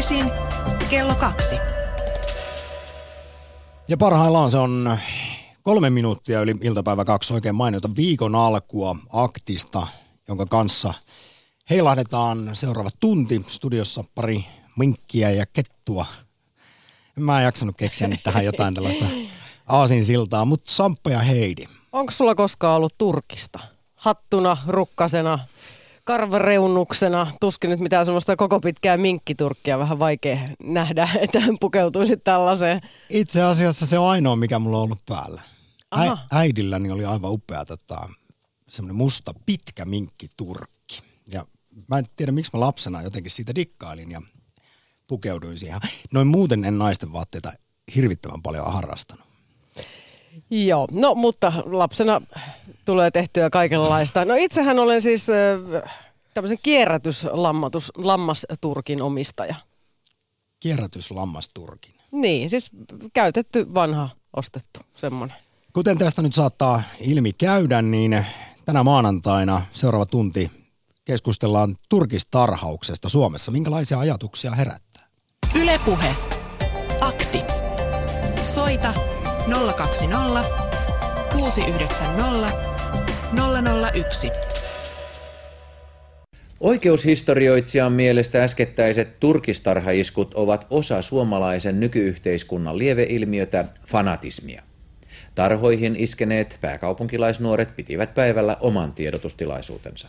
[0.00, 0.32] Arkisin
[0.90, 1.54] kello kaksi.
[3.88, 4.96] Ja parhaillaan se on
[5.62, 9.86] kolme minuuttia yli iltapäivä kaksi oikein mainiota viikon alkua aktista,
[10.28, 10.94] jonka kanssa
[11.70, 13.44] heilahdetaan seuraava tunti.
[13.48, 14.44] Studiossa pari
[14.76, 16.06] minkkiä ja kettua.
[17.16, 19.06] Mä en jaksanut keksiä nyt tähän jotain tällaista
[19.66, 21.64] aasinsiltaa, mutta Samppa ja Heidi.
[21.92, 23.58] Onko sulla koskaan ollut Turkista?
[23.94, 25.38] Hattuna, rukkasena,
[26.04, 32.80] karvareunuksena, tuskin nyt mitään semmoista koko pitkää minkkiturkkia, vähän vaikea nähdä, että pukeutuisi tällaiseen.
[33.08, 35.40] Itse asiassa se on ainoa, mikä mulla on ollut päällä.
[35.40, 36.18] Ä- Aha.
[36.30, 38.08] äidilläni oli aivan upea tota,
[38.68, 41.02] semmoinen musta pitkä minkkiturkki.
[41.32, 41.46] Ja
[41.88, 44.22] mä en tiedä, miksi mä lapsena jotenkin siitä dikkailin ja
[45.06, 45.80] pukeuduin siihen.
[46.12, 47.52] Noin muuten en naisten vaatteita
[47.94, 49.24] hirvittävän paljon harrastanut.
[50.50, 52.20] Joo, no mutta lapsena
[52.90, 54.24] tulee tehtyä kaikenlaista.
[54.24, 55.90] No itsehän olen siis äh,
[56.34, 59.54] tämmöisen kierrätyslammatus, lammasturkin omistaja.
[60.60, 61.94] Kierrätyslammasturkin.
[62.12, 62.70] Niin, siis
[63.12, 65.36] käytetty, vanha, ostettu, semmoinen.
[65.72, 68.26] Kuten tästä nyt saattaa ilmi käydä, niin
[68.64, 70.50] tänä maanantaina seuraava tunti
[71.04, 73.52] keskustellaan turkistarhauksesta Suomessa.
[73.52, 75.08] Minkälaisia ajatuksia herättää?
[75.54, 76.16] Ylepuhe.
[77.00, 77.42] Akti.
[78.42, 78.94] Soita
[79.76, 80.44] 020
[81.32, 82.69] 690
[83.36, 84.32] 001.
[86.60, 94.62] Oikeushistorioitsijan mielestä äskettäiset turkistarhaiskut ovat osa suomalaisen nykyyhteiskunnan lieveilmiötä fanatismia.
[95.34, 100.08] Tarhoihin iskeneet pääkaupunkilaisnuoret pitivät päivällä oman tiedotustilaisuutensa.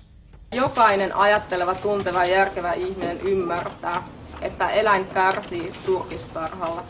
[0.52, 4.04] Jokainen ajatteleva, tunteva ja järkevä ihminen ymmärtää,
[4.42, 6.84] että eläin kärsii turkistarhalla.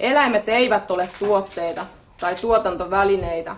[0.00, 1.86] Eläimet eivät ole tuotteita
[2.20, 3.56] tai tuotantovälineitä.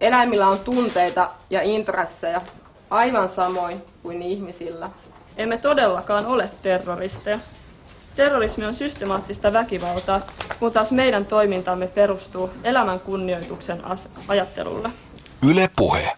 [0.00, 2.42] Eläimillä on tunteita ja intressejä
[2.90, 4.90] aivan samoin kuin ihmisillä.
[5.36, 7.40] Emme todellakaan ole terroristeja.
[8.16, 10.20] Terrorismi on systemaattista väkivaltaa,
[10.58, 14.90] kun taas meidän toimintamme perustuu elämän kunnioituksen as- ajattelulle.
[15.50, 16.12] Yle Puhe.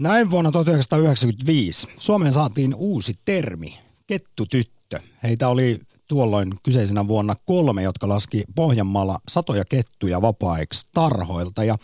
[0.00, 5.00] Näin vuonna 1995 Suomeen saatiin uusi termi, kettutyttö.
[5.22, 11.64] Heitä oli tuolloin kyseisenä vuonna kolme, jotka laski Pohjanmaalla satoja kettuja vapaaiksi tarhoilta.
[11.64, 11.76] Ja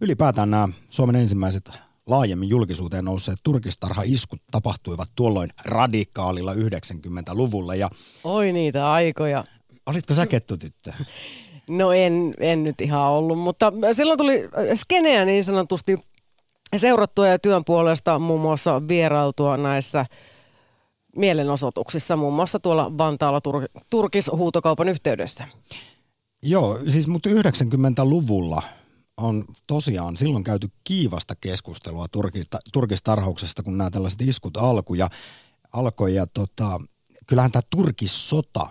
[0.00, 1.70] ylipäätään nämä Suomen ensimmäiset
[2.06, 7.74] laajemmin julkisuuteen nousseet turkistarha-iskut tapahtuivat tuolloin radikaalilla 90-luvulla.
[7.74, 7.90] Ja
[8.24, 9.44] Oi niitä aikoja.
[9.86, 10.92] olitko sä kettutyttö?
[11.70, 15.98] No en, en nyt ihan ollut, mutta silloin tuli skeneä niin sanotusti
[16.76, 20.06] seurattua ja työn puolesta muun muassa vierailtua näissä
[21.16, 25.48] mielenosoituksissa, muun muassa tuolla Vantaalla Tur- Turkis-huutokaupan yhteydessä.
[26.42, 28.62] Joo, siis mutta 90-luvulla
[29.16, 34.98] on tosiaan silloin käyty kiivasta keskustelua turkista, turkistarhauksesta, kun nämä tällaiset iskut alkoi.
[34.98, 35.08] Ja,
[35.72, 36.80] alkoi ja tota,
[37.26, 38.66] kyllähän tämä turkissota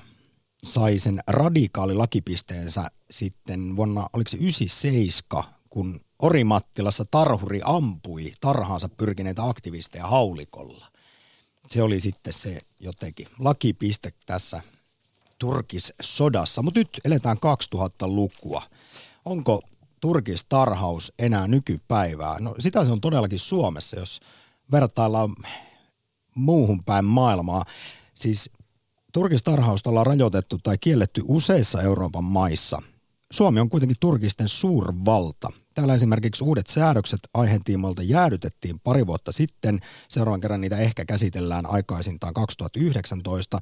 [0.64, 9.44] sai sen radikaali lakipisteensä sitten vuonna, oliko se 97, kun Orimattilassa tarhuri ampui tarhaansa pyrkineitä
[9.44, 10.93] aktivisteja haulikolla.
[11.68, 14.62] Se oli sitten se jotenkin lakipiste tässä
[15.40, 16.62] turkissodassa.
[16.62, 18.62] Mutta nyt eletään 2000-lukua.
[19.26, 19.62] Onko
[20.02, 22.40] turkistarhaus enää nykypäivää?
[22.40, 24.20] No sitä se on todellakin Suomessa, jos
[24.72, 25.36] vertaillaan
[26.36, 27.66] muuhun päin maailmaa.
[28.14, 28.50] Siis
[29.14, 32.82] turkistarhausta ollaan rajoitettu tai kielletty useissa Euroopan maissa.
[33.34, 35.52] Suomi on kuitenkin turkisten suurvalta.
[35.74, 39.80] Täällä esimerkiksi uudet säädökset aiheen tiimoilta jäädytettiin pari vuotta sitten.
[40.10, 43.60] Seuraavan kerran niitä ehkä käsitellään aikaisintaan 2019.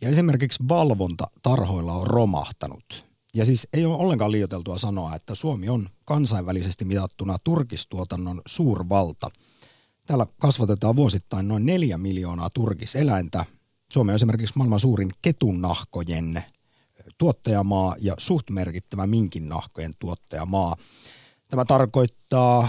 [0.00, 3.04] Ja esimerkiksi valvonta tarhoilla on romahtanut.
[3.34, 9.30] Ja siis ei ole ollenkaan liioteltua sanoa, että Suomi on kansainvälisesti mitattuna turkistuotannon suurvalta.
[10.06, 13.44] Täällä kasvatetaan vuosittain noin neljä miljoonaa turkiseläintä.
[13.92, 16.44] Suomi on esimerkiksi maailman suurin ketunnahkojen
[17.22, 20.76] tuottajamaa ja suht merkittävä minkinnahkojen tuottajamaa.
[21.48, 22.68] Tämä tarkoittaa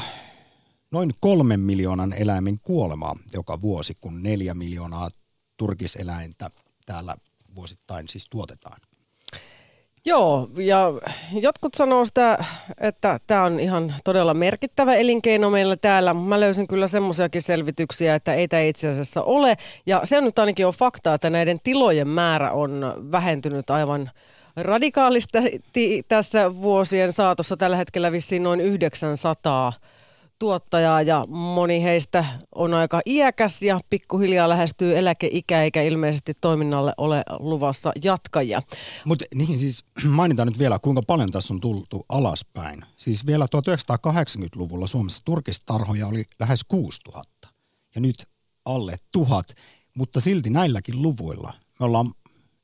[0.91, 5.09] noin kolmen miljoonan eläimen kuolemaa joka vuosi, kun neljä miljoonaa
[5.57, 6.49] turkiseläintä
[6.85, 7.15] täällä
[7.55, 8.81] vuosittain siis tuotetaan.
[10.05, 10.87] Joo, ja
[11.31, 12.45] jotkut sanoo sitä,
[12.81, 16.13] että tämä on ihan todella merkittävä elinkeino meillä täällä.
[16.13, 19.57] Mä löysin kyllä semmoisiakin selvityksiä, että ei tämä itse asiassa ole.
[19.85, 24.11] Ja se on nyt ainakin on fakta, että näiden tilojen määrä on vähentynyt aivan
[24.55, 27.57] radikaalisti tässä vuosien saatossa.
[27.57, 29.73] Tällä hetkellä vissiin noin 900
[30.39, 37.23] tuottajaa ja moni heistä on aika iäkäs ja pikkuhiljaa lähestyy eläkeikä eikä ilmeisesti toiminnalle ole
[37.39, 38.61] luvassa jatkajia.
[39.05, 42.81] Mutta niin siis mainitaan nyt vielä, kuinka paljon tässä on tultu alaspäin.
[42.97, 47.47] Siis vielä 1980-luvulla Suomessa turkistarhoja oli lähes 6000
[47.95, 48.25] ja nyt
[48.65, 49.45] alle tuhat,
[49.93, 52.11] mutta silti näilläkin luvuilla me ollaan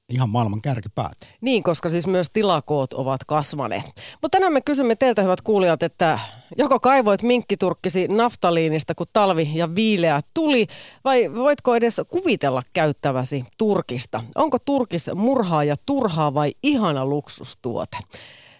[0.09, 1.17] ihan maailman kärkipäät.
[1.41, 3.85] Niin, koska siis myös tilakoot ovat kasvaneet.
[4.21, 6.19] Mutta tänään me kysymme teiltä, hyvät kuulijat, että
[6.57, 10.67] joko kaivoit minkkiturkkisi naftaliinista, kun talvi ja viileä tuli,
[11.03, 14.23] vai voitko edes kuvitella käyttäväsi turkista?
[14.35, 17.97] Onko turkis murhaa ja turhaa vai ihana luksustuote?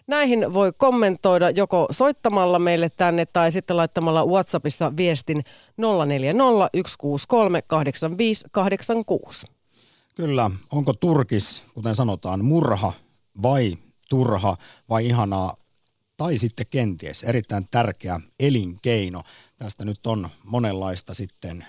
[0.08, 5.44] Näihin voi kommentoida joko soittamalla meille tänne tai sitten laittamalla WhatsAppissa viestin
[5.78, 9.59] 040 163 8586.
[10.16, 12.94] Kyllä, onko turkis, kuten sanotaan, murha
[13.42, 13.78] vai
[14.10, 14.58] turha
[14.90, 15.58] vai ihanaa
[16.18, 19.22] tai sitten kenties erittäin tärkeä elinkeino.
[19.58, 21.66] Tästä nyt on monenlaista sitten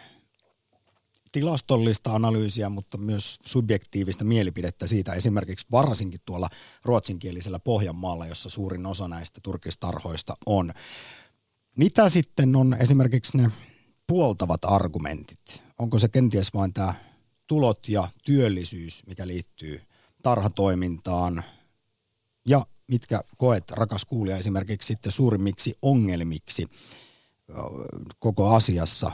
[1.33, 6.49] tilastollista analyysiä, mutta myös subjektiivista mielipidettä siitä esimerkiksi varsinkin tuolla
[6.85, 10.73] ruotsinkielisellä Pohjanmaalla, jossa suurin osa näistä turkistarhoista on.
[11.77, 13.51] Mitä sitten on esimerkiksi ne
[14.07, 15.63] puoltavat argumentit?
[15.79, 16.95] Onko se kenties vain tämä
[17.51, 19.83] tulot ja työllisyys, mikä liittyy
[20.23, 21.45] tarhatoimintaan
[22.49, 26.67] ja mitkä koet, rakas kuulija, esimerkiksi sitten suurimmiksi ongelmiksi
[28.19, 29.13] koko asiassa?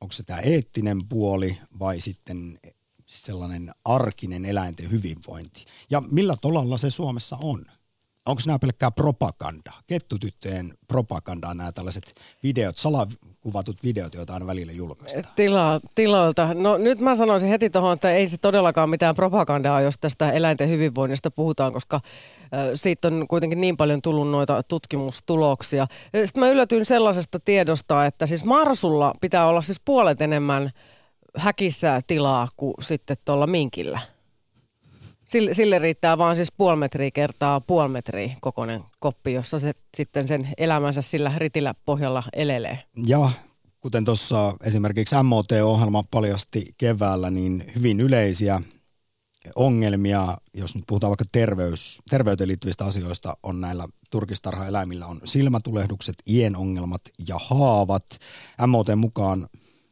[0.00, 2.58] Onko se tämä eettinen puoli vai sitten
[3.06, 5.64] sellainen arkinen eläinten hyvinvointi?
[5.90, 7.64] Ja millä tolalla se Suomessa on?
[8.26, 9.82] Onko nämä pelkkää propagandaa?
[9.86, 12.76] Kettutyttöjen propagandaa nämä tällaiset videot,
[13.52, 15.34] salakuvatut videot, joita aina välillä julkaistaan?
[15.36, 16.54] Tila, tiloilta.
[16.54, 20.68] No nyt mä sanoisin heti tuohon, että ei se todellakaan mitään propagandaa, jos tästä eläinten
[20.68, 22.00] hyvinvoinnista puhutaan, koska
[22.74, 25.86] siitä on kuitenkin niin paljon tullut noita tutkimustuloksia.
[26.24, 30.70] Sitten mä yllätyin sellaisesta tiedosta, että siis Marsulla pitää olla siis puolet enemmän
[31.36, 34.00] häkissä tilaa kuin sitten tuolla minkillä.
[35.28, 40.28] Sille, sille riittää vaan siis puoli metriä kertaa puoli metriä kokoinen koppi, jossa se sitten
[40.28, 42.78] sen elämänsä sillä ritillä pohjalla elelee.
[43.06, 43.30] Ja
[43.80, 48.62] kuten tuossa esimerkiksi MOT-ohjelma paljasti keväällä, niin hyvin yleisiä
[49.56, 56.56] ongelmia, jos nyt puhutaan vaikka terveys, terveyteen liittyvistä asioista, on näillä turkistarhaeläimillä on silmätulehdukset, ien
[56.56, 58.04] ongelmat ja haavat.
[58.66, 59.48] MOT mukaan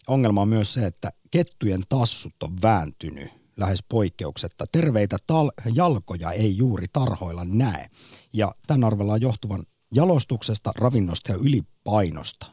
[0.06, 4.64] ongelma on myös se, että kettujen tassut on vääntynyt lähes poikkeuksetta.
[4.72, 7.90] Terveitä tal- jalkoja ei juuri tarhoilla näe.
[8.32, 9.62] Ja tämän arvellaan johtuvan
[9.94, 12.46] jalostuksesta, ravinnosta ja ylipainosta.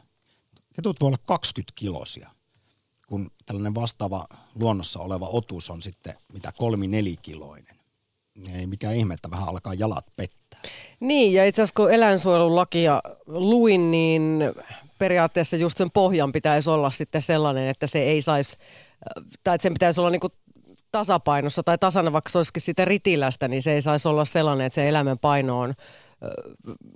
[0.74, 2.30] Ketut voi olla 20 kilosia,
[3.06, 7.76] kun tällainen vastaava luonnossa oleva otus on sitten mitä kolmi nelikiloinen.
[8.54, 10.60] Ei mikään ihme, että vähän alkaa jalat pettää.
[11.00, 14.38] Niin, ja itse asiassa kun eläinsuojelulakia luin, niin
[14.98, 18.56] periaatteessa just sen pohjan pitäisi olla sitten sellainen, että se ei saisi,
[19.44, 20.28] tai että sen pitäisi olla niinku
[20.94, 24.74] tasapainossa tai tasana, vaikka se olisikin sitä ritilästä, niin se ei saisi olla sellainen, että
[24.74, 25.74] se eläimen paino on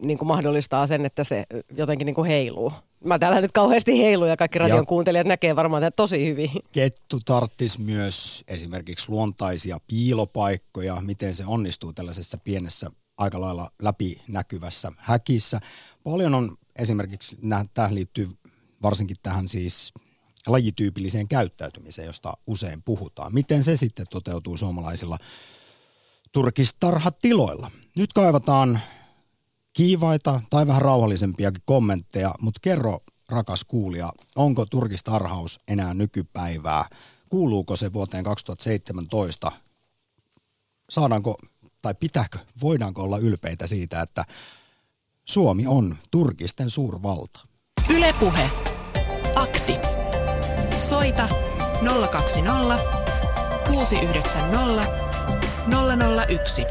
[0.03, 1.45] niin kuin mahdollistaa sen, että se
[1.77, 2.73] jotenkin niin kuin heiluu.
[3.05, 6.51] Mä täällä nyt kauheasti heilu ja kaikki radion ja kuuntelijat näkee varmaan tätä tosi hyvin.
[6.73, 15.61] Kettu tarttis myös esimerkiksi luontaisia piilopaikkoja, miten se onnistuu tällaisessa pienessä aika lailla läpinäkyvässä häkissä.
[16.05, 17.39] Paljon on esimerkiksi,
[17.75, 18.29] tähän liittyy
[18.83, 19.93] varsinkin tähän siis
[20.49, 23.35] lajityypilliseen käyttäytymiseen, josta usein puhutaan.
[23.35, 25.19] Miten se sitten toteutuu suomalaisilla
[26.33, 27.71] turkistarhatiloilla?
[27.97, 28.81] Nyt kaivataan
[29.73, 36.85] kiivaita tai vähän rauhallisempiakin kommentteja, mutta kerro rakas kuulija, onko turkistarhaus enää nykypäivää?
[37.29, 39.53] Kuuluuko se vuoteen 2017?
[40.91, 41.39] Saadaanko
[41.83, 44.25] tai pitääkö, voidaanko olla ylpeitä siitä, että
[45.25, 47.41] Suomi on turkisten suurvalta?
[47.89, 48.51] Ylepuhe.
[49.35, 49.98] Akti.
[50.79, 51.29] Soita
[52.11, 52.79] 020
[53.67, 54.93] 690
[56.29, 56.65] 001.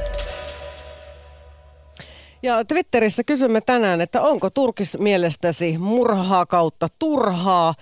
[2.44, 7.74] Ja Twitterissä kysymme tänään, että onko Turkis mielestäsi murhaa kautta turhaa,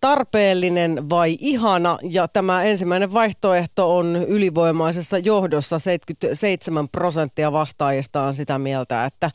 [0.00, 1.98] tarpeellinen vai ihana?
[2.02, 9.30] Ja tämä ensimmäinen vaihtoehto on ylivoimaisessa johdossa 77 prosenttia vastaajista on sitä mieltä, että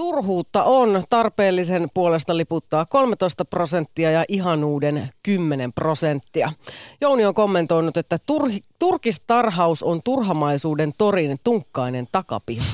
[0.00, 6.52] Turhuutta on tarpeellisen puolesta liputtaa 13 prosenttia ja ihanuuden 10 prosenttia.
[7.00, 12.64] Jouni on kommentoinut, että tur- turkistarhaus on turhamaisuuden torin tunkkainen takapiha.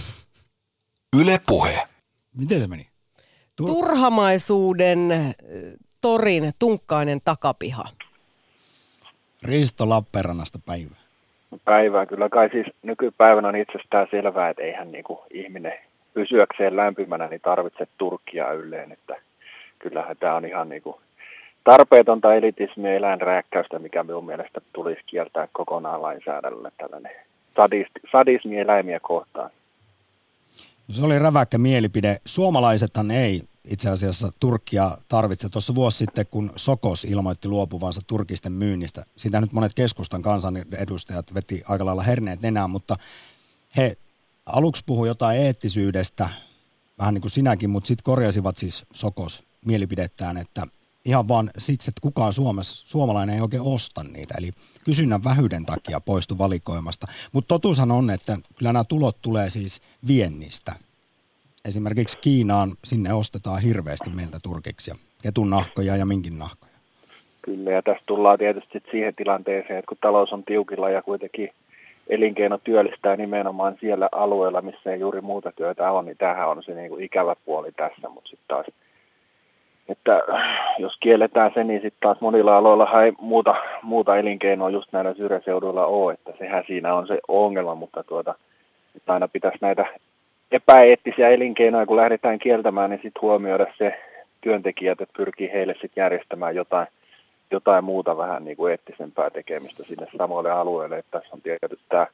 [1.21, 1.89] Yle puhe.
[2.37, 2.87] Miten se meni?
[3.63, 5.35] Tur- Turhamaisuuden
[6.01, 7.85] torin tunkkainen takapiha.
[9.43, 11.01] Risto Lappeenrannasta päivää.
[11.65, 12.07] Päivää.
[12.07, 15.73] Kyllä kai siis nykypäivänä on itsestään selvää, että eihän niinku ihminen
[16.17, 19.17] pysyäkseen lämpimänä niin tarvitse turkkia ylleen, että
[19.79, 20.97] kyllähän tämä on ihan niin kuin
[21.65, 27.13] tarpeetonta elitismiä eläinrääkkäystä, mikä minun mielestä tulisi kieltää kokonaan lainsäädännöllä tällainen
[28.13, 29.51] sadismi eläimiä kohtaan.
[30.91, 32.17] Se oli räväkkä mielipide.
[32.25, 35.49] Suomalaisethan ei itse asiassa Turkkia tarvitse.
[35.49, 41.63] Tuossa vuosi sitten, kun Sokos ilmoitti luopuvansa turkisten myynnistä, sitä nyt monet keskustan kansanedustajat veti
[41.69, 42.95] aika lailla herneet nenään, mutta
[43.77, 43.97] he
[44.47, 46.29] aluksi puhui jotain eettisyydestä,
[46.99, 50.67] vähän niin kuin sinäkin, mutta sitten korjasivat siis Sokos mielipidettään, että
[51.05, 54.35] ihan vaan siksi, että kukaan Suomessa, suomalainen ei oikein osta niitä.
[54.39, 54.51] Eli
[54.85, 57.07] kysynnän vähyyden takia poistu valikoimasta.
[57.33, 60.73] Mutta totuushan on, että kyllä nämä tulot tulee siis viennistä.
[61.65, 66.73] Esimerkiksi Kiinaan sinne ostetaan hirveästi meiltä turkiksi ketun nahkoja ja minkin nahkoja.
[67.43, 71.51] Kyllä, ja tässä tullaan tietysti siihen tilanteeseen, että kun talous on tiukilla ja kuitenkin
[72.09, 76.75] elinkeino työllistää nimenomaan siellä alueella, missä ei juuri muuta työtä on, niin tämähän on se
[76.75, 78.67] niin kuin ikävä puoli tässä, mutta sitten taas
[79.89, 80.23] että
[80.79, 85.87] jos kielletään se, niin sitten taas monilla aloilla ei muuta, muuta elinkeinoa just näillä syrjäseuduilla
[85.87, 88.35] ole, että sehän siinä on se ongelma, mutta tuota,
[88.97, 89.87] että aina pitäisi näitä
[90.53, 93.99] epäeettisiä elinkeinoja, kun lähdetään kieltämään, niin sitten huomioida se
[94.41, 96.87] työntekijät, että pyrkii heille sitten järjestämään jotain,
[97.51, 102.07] jotain muuta vähän niin kuin eettisempää tekemistä sinne samoille alueille, että tässä on tietysti tämä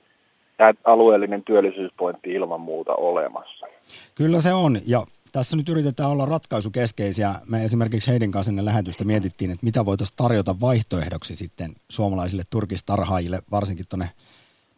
[0.57, 3.67] tämä alueellinen työllisyyspointti ilman muuta olemassa.
[4.15, 7.35] Kyllä se on, ja tässä nyt yritetään olla ratkaisukeskeisiä.
[7.51, 13.39] Me esimerkiksi heidän kanssa ennen lähetystä mietittiin, että mitä voitaisiin tarjota vaihtoehdoksi sitten suomalaisille turkistarhaajille,
[13.51, 14.09] varsinkin tuonne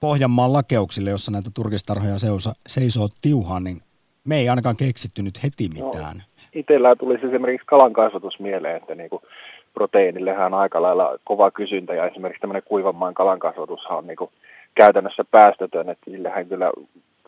[0.01, 2.15] Pohjanmaan lakeuksille, jossa näitä turkistarhoja
[2.67, 3.81] seisoo tiuhaan, niin
[4.25, 6.17] me ei ainakaan keksitty nyt heti no, mitään.
[6.17, 9.23] No, itsellään tulisi esimerkiksi kalan kasvatus mieleen, että niin kuin
[9.75, 14.31] proteiinillehän on aika lailla kova kysyntä ja esimerkiksi tämmöinen kuivanmaan kalan kasvatushan on niin kuin
[14.75, 16.71] käytännössä päästötön, että sillehän kyllä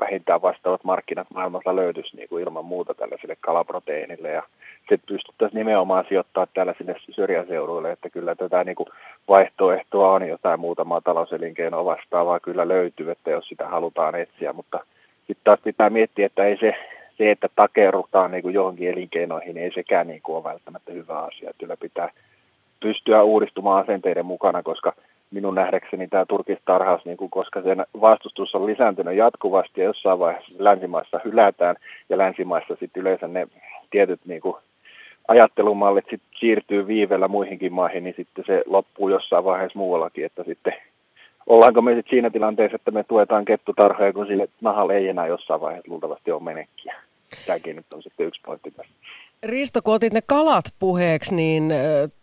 [0.00, 4.42] vähintään vastaavat markkinat maailmassa löytyisi niin kuin ilman muuta tällaisille kalaproteiinille ja
[4.78, 8.88] sitten pystyttäisiin nimenomaan sijoittaa tällaisille syrjäseuduille, että kyllä tätä niin kuin
[9.28, 14.80] vaihtoehtoa on jotain muutamaa talouselinkeinoa vastaavaa kyllä löytyy, että jos sitä halutaan etsiä, mutta
[15.16, 16.74] sitten taas pitää miettiä, että ei se,
[17.18, 21.18] se että takerrutaan niin kuin johonkin elinkeinoihin, niin ei sekään niin kuin ole välttämättä hyvä
[21.18, 21.50] asia.
[21.58, 22.10] Kyllä pitää
[22.87, 24.93] pystyä uudistumaan asenteiden mukana, koska
[25.31, 30.52] minun nähdäkseni tämä turkistarhaus, niin kuin, koska sen vastustus on lisääntynyt jatkuvasti ja jossain vaiheessa
[30.59, 31.76] länsimaissa hylätään
[32.09, 33.47] ja länsimaissa sitten yleensä ne
[33.90, 34.57] tietyt niin kuin,
[35.28, 40.75] ajattelumallit sit siirtyy viivellä muihinkin maihin, niin sitten se loppuu jossain vaiheessa muuallakin, että sitten
[41.47, 45.61] ollaanko me sitten siinä tilanteessa, että me tuetaan kettutarhoja, kun sille nahalle ei enää jossain
[45.61, 46.95] vaiheessa luultavasti ole menekkiä.
[47.47, 48.93] Tämäkin nyt on sitten yksi pointti tässä.
[49.43, 51.73] Risto, kun otit ne kalat puheeksi, niin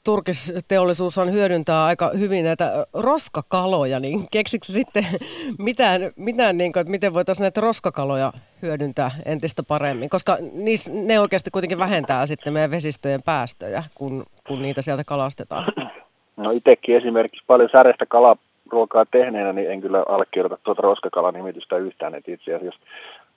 [0.04, 5.06] turkisteollisuus on hyödyntää aika hyvin näitä roskakaloja, niin keksikö sitten
[5.58, 10.10] mitään, mitään niin kuin, että miten voitaisiin näitä roskakaloja hyödyntää entistä paremmin?
[10.10, 15.66] Koska niis, ne oikeasti kuitenkin vähentää sitten meidän vesistöjen päästöjä, kun, kun niitä sieltä kalastetaan.
[16.38, 22.32] No itsekin esimerkiksi paljon särestä kalaruokaa tehneenä, niin en kyllä allekirjoita tuota roskakalanimitystä yhtään, että
[22.32, 22.80] itse asiassa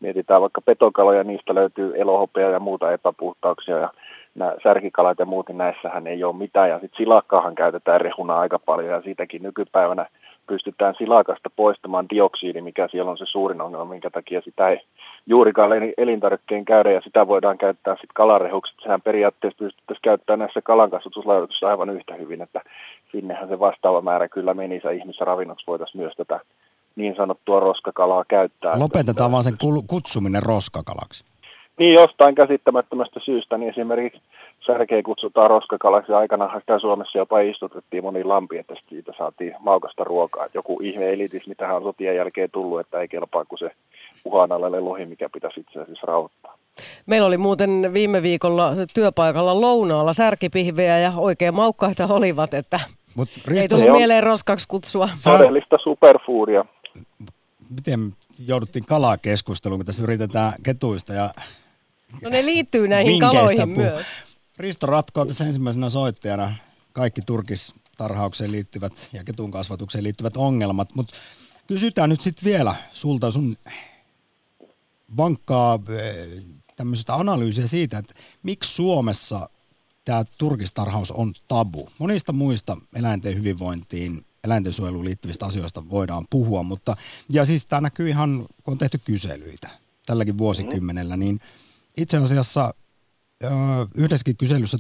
[0.01, 3.91] mietitään vaikka petokaloja, niistä löytyy elohopea ja muuta epäpuhtauksia ja
[4.35, 6.71] nämä särkikalat ja muut, niin näissähän ei ole mitään.
[6.71, 10.07] Ja sitten silakkaahan käytetään rehuna aika paljon ja siitäkin nykypäivänä
[10.47, 14.81] pystytään silakasta poistamaan dioksiidi, mikä siellä on se suurin ongelma, minkä takia sitä ei
[15.27, 18.75] juurikaan elintarvikkeen käydä ja sitä voidaan käyttää sitten kalarehuksi.
[18.83, 22.61] Sehän periaatteessa pystyttäisiin käyttämään näissä kalankasvatuslaitoksissa aivan yhtä hyvin, että
[23.13, 26.41] sinnehän se vastaava määrä kyllä menisi ja ihmisravinnoksi voitaisiin myös tätä
[26.97, 28.81] niin sanottua roskakalaa käyttää.
[28.81, 31.25] Lopetetaan vaan sen kutsuminen roskakalaksi.
[31.79, 34.21] Niin jostain käsittämättömästä syystä, niin esimerkiksi
[34.67, 36.13] särkeä kutsutaan roskakalaksi.
[36.13, 40.47] Aikana sitä Suomessa jopa istutettiin moniin lampiin, että siitä saatiin maukasta ruokaa.
[40.55, 43.71] Joku ihme elitis, mitä on sotien jälkeen tullut, että ei kelpaa kuin se
[44.25, 46.57] uhanalainen lohi, mikä pitäisi itse asiassa rauhoittaa.
[47.07, 52.81] Meillä oli muuten viime viikolla työpaikalla lounaalla särkipihvejä ja oikein maukkaita olivat, että
[53.15, 55.09] Mut Risto, ei tullut mieleen roskaksi kutsua.
[55.25, 56.65] Todellista superfoodia
[57.71, 61.35] miten jouduttiin kalaa keskusteluun, kun tässä yritetään ketuista ja
[62.23, 64.07] No ne liittyy näihin kaloihin puh- myös.
[64.57, 66.55] Risto ratkoo tässä ensimmäisenä soittajana
[66.93, 71.15] kaikki turkistarhaukseen liittyvät ja ketun kasvatukseen liittyvät ongelmat, mutta
[71.67, 73.57] kysytään nyt sitten vielä sulta sun
[75.17, 76.43] vankkaa eh,
[76.77, 79.49] tämmöistä analyysiä siitä, että miksi Suomessa
[80.05, 81.89] tämä turkistarhaus on tabu.
[81.99, 86.97] Monista muista eläinten hyvinvointiin eläintensuojeluun liittyvistä asioista voidaan puhua, mutta
[87.29, 89.69] ja siis tämä näkyy ihan, kun on tehty kyselyitä
[90.07, 91.41] tälläkin vuosikymmenellä, niin
[91.97, 92.75] itse asiassa
[93.95, 94.79] yhdessäkin kyselyssä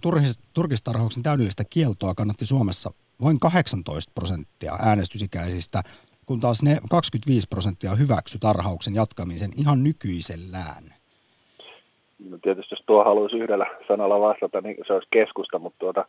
[0.54, 2.90] turkistarhauksen täydellistä kieltoa kannatti Suomessa
[3.23, 5.82] vain 18 prosenttia äänestysikäisistä,
[6.26, 10.85] kun taas ne 25 prosenttia hyväksy tarhauksen jatkamisen ihan nykyisellään.
[12.30, 16.04] No tietysti jos tuo haluaisi yhdellä sanalla vastata, niin se olisi keskusta, mutta tuota,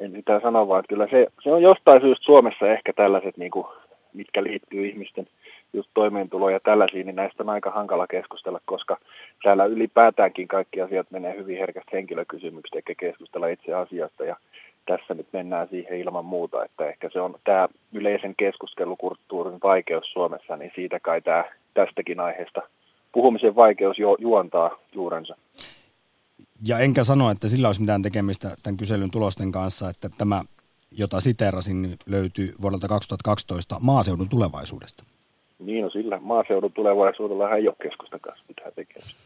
[0.00, 3.66] en sitä sano, vaan kyllä se, se on jostain syystä Suomessa ehkä tällaiset, niin kuin,
[4.14, 5.26] mitkä liittyy ihmisten
[5.72, 8.98] just toimeentulo ja tällaisia, niin näistä on aika hankala keskustella, koska
[9.42, 14.36] täällä ylipäätäänkin kaikki asiat menee hyvin herkästi henkilökysymyksiä eikä keskustella itse asiasta ja
[14.86, 20.56] tässä nyt mennään siihen ilman muuta, että ehkä se on tämä yleisen keskustelukulttuurin vaikeus Suomessa,
[20.56, 22.62] niin siitä kai tämä tästäkin aiheesta
[23.12, 25.36] puhumisen vaikeus ju- juontaa juurensa.
[26.62, 30.42] Ja enkä sano, että sillä olisi mitään tekemistä tämän kyselyn tulosten kanssa, että tämä,
[30.90, 35.04] jota siteerasin, löytyy vuodelta 2012 maaseudun tulevaisuudesta.
[35.58, 39.20] Niin, no sillä maaseudun tulevaisuudella ei ole keskustan kanssa mitään tekemistä.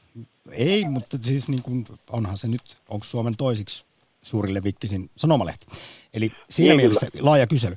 [0.50, 3.84] Ei, mutta siis niin kuin, onhan se nyt, onko Suomen toisiksi
[4.22, 5.66] suurille vikkisin sanomalehti.
[6.14, 7.24] Eli siinä niin, mielessä kyllä.
[7.24, 7.74] laaja kysely.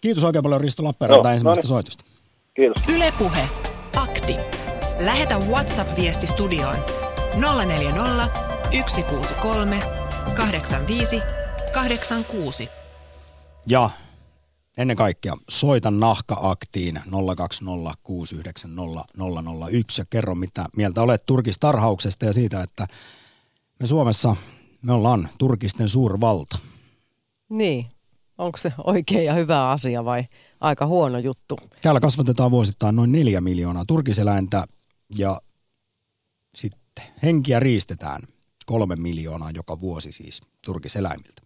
[0.00, 1.84] Kiitos oikein paljon Risto Lappeenranta no, ensimmäisestä no niin.
[1.84, 2.04] soitosta.
[2.54, 2.96] Kiitos.
[2.96, 3.48] Ylepuhe
[3.96, 4.36] Akti.
[4.98, 6.76] Lähetä WhatsApp-viesti studioon
[7.66, 9.80] 040 163
[10.34, 11.22] 85
[11.72, 12.68] 86.
[13.66, 13.90] Ja
[14.78, 17.02] ennen kaikkea soita nahka-aktiin 020690001
[19.98, 22.86] ja kerro mitä mieltä olet turkistarhauksesta ja siitä, että
[23.80, 24.36] me Suomessa
[24.82, 26.58] me ollaan turkisten suurvalta.
[27.48, 27.86] Niin,
[28.38, 30.24] onko se oikein ja hyvä asia vai
[30.60, 31.58] aika huono juttu?
[31.82, 34.64] Täällä kasvatetaan vuosittain noin neljä miljoonaa turkiseläintä
[35.18, 35.40] ja
[36.54, 38.22] sitten henkiä riistetään
[38.70, 41.42] kolme miljoonaa joka vuosi siis turkiseläimiltä.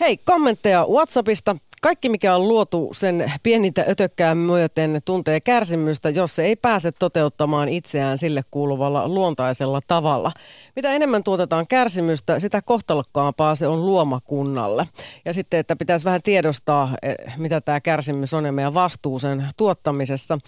[0.00, 1.56] Hei, kommentteja WhatsAppista.
[1.82, 7.68] Kaikki, mikä on luotu sen pienintä ötökkää myöten, tuntee kärsimystä, jos se ei pääse toteuttamaan
[7.68, 10.32] itseään sille kuuluvalla luontaisella tavalla.
[10.76, 14.88] Mitä enemmän tuotetaan kärsimystä, sitä kohtalokkaampaa se on luomakunnalle.
[15.24, 19.48] Ja sitten, että pitäisi vähän tiedostaa, eh, mitä tämä kärsimys on ja meidän vastuu sen
[19.56, 20.38] tuottamisessa.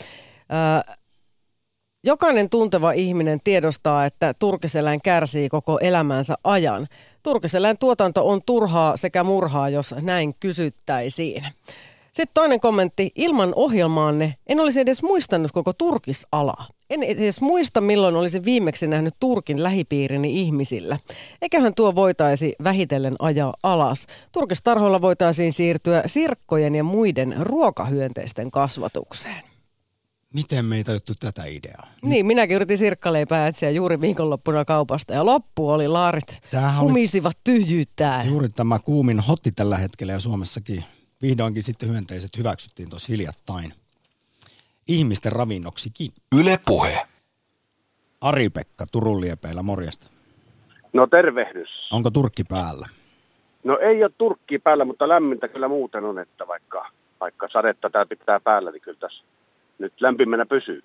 [2.05, 6.87] Jokainen tunteva ihminen tiedostaa, että turkiseläin kärsii koko elämänsä ajan.
[7.23, 11.45] Turkiseläin tuotanto on turhaa sekä murhaa, jos näin kysyttäisiin.
[12.13, 13.13] Sitten toinen kommentti.
[13.15, 16.67] Ilman ohjelmaanne en olisi edes muistanut koko turkisalaa.
[16.91, 20.99] En edes muista, milloin olisin viimeksi nähnyt Turkin lähipiirini ihmisillä.
[21.43, 24.07] Eiköhän tuo voitaisi vähitellen ajaa alas.
[24.33, 29.48] Turkistarhoilla voitaisiin siirtyä sirkkojen ja muiden ruokahyönteisten kasvatukseen.
[30.35, 31.87] Miten meitä juttu tätä ideaa?
[32.03, 38.27] Niin, minäkin yritin sirkkaleipää etsiä juuri viikonloppuna kaupasta ja loppu oli laarit Tämähän kumisivat tyhjyyttään.
[38.27, 40.85] Juuri tämä kuumin hotti tällä hetkellä ja Suomessakin
[41.23, 43.73] vihdoinkin sitten hyönteiset hyväksyttiin tuossa hiljattain.
[44.89, 46.11] Ihmisten ravinnoksikin.
[46.41, 47.07] Yle Puhe.
[48.21, 50.07] Ari-Pekka Turun liepeillä, morjesta.
[50.93, 51.69] No tervehdys.
[51.93, 52.89] Onko turkki päällä?
[53.65, 58.07] No ei ole turkki päällä, mutta lämmintä kyllä muuten on, että vaikka, vaikka sadetta tää
[58.07, 59.25] pitää päällä, niin kyllä tässä
[59.79, 60.83] nyt lämpimänä pysyy.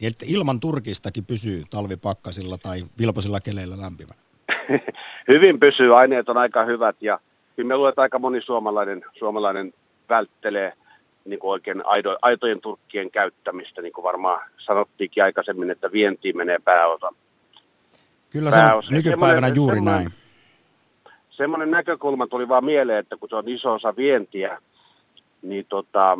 [0.00, 4.20] Niin, että ilman turkistakin pysyy talvipakkasilla tai vilposilla keleillä lämpimänä?
[5.28, 7.20] Hyvin pysyy, aineet on aika hyvät ja
[7.56, 9.74] kyllä me luulen, että aika moni suomalainen, suomalainen
[10.08, 10.72] välttelee
[11.24, 16.58] niin kuin oikein aido, aitojen turkkien käyttämistä, niin kuin varmaan sanottiinkin aikaisemmin, että vientiin menee
[16.64, 17.12] pääosa.
[18.30, 20.08] Kyllä se on nykypäivänä juuri näin.
[21.30, 24.62] Semmoinen näkökulma tuli vaan mieleen, että kun se on iso osa vientiä,
[25.42, 26.18] niin tota,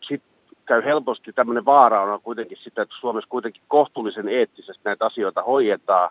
[0.00, 0.22] sit
[0.70, 6.10] käy helposti tämmöinen vaara on kuitenkin sitä, että Suomessa kuitenkin kohtuullisen eettisesti näitä asioita hoidetaan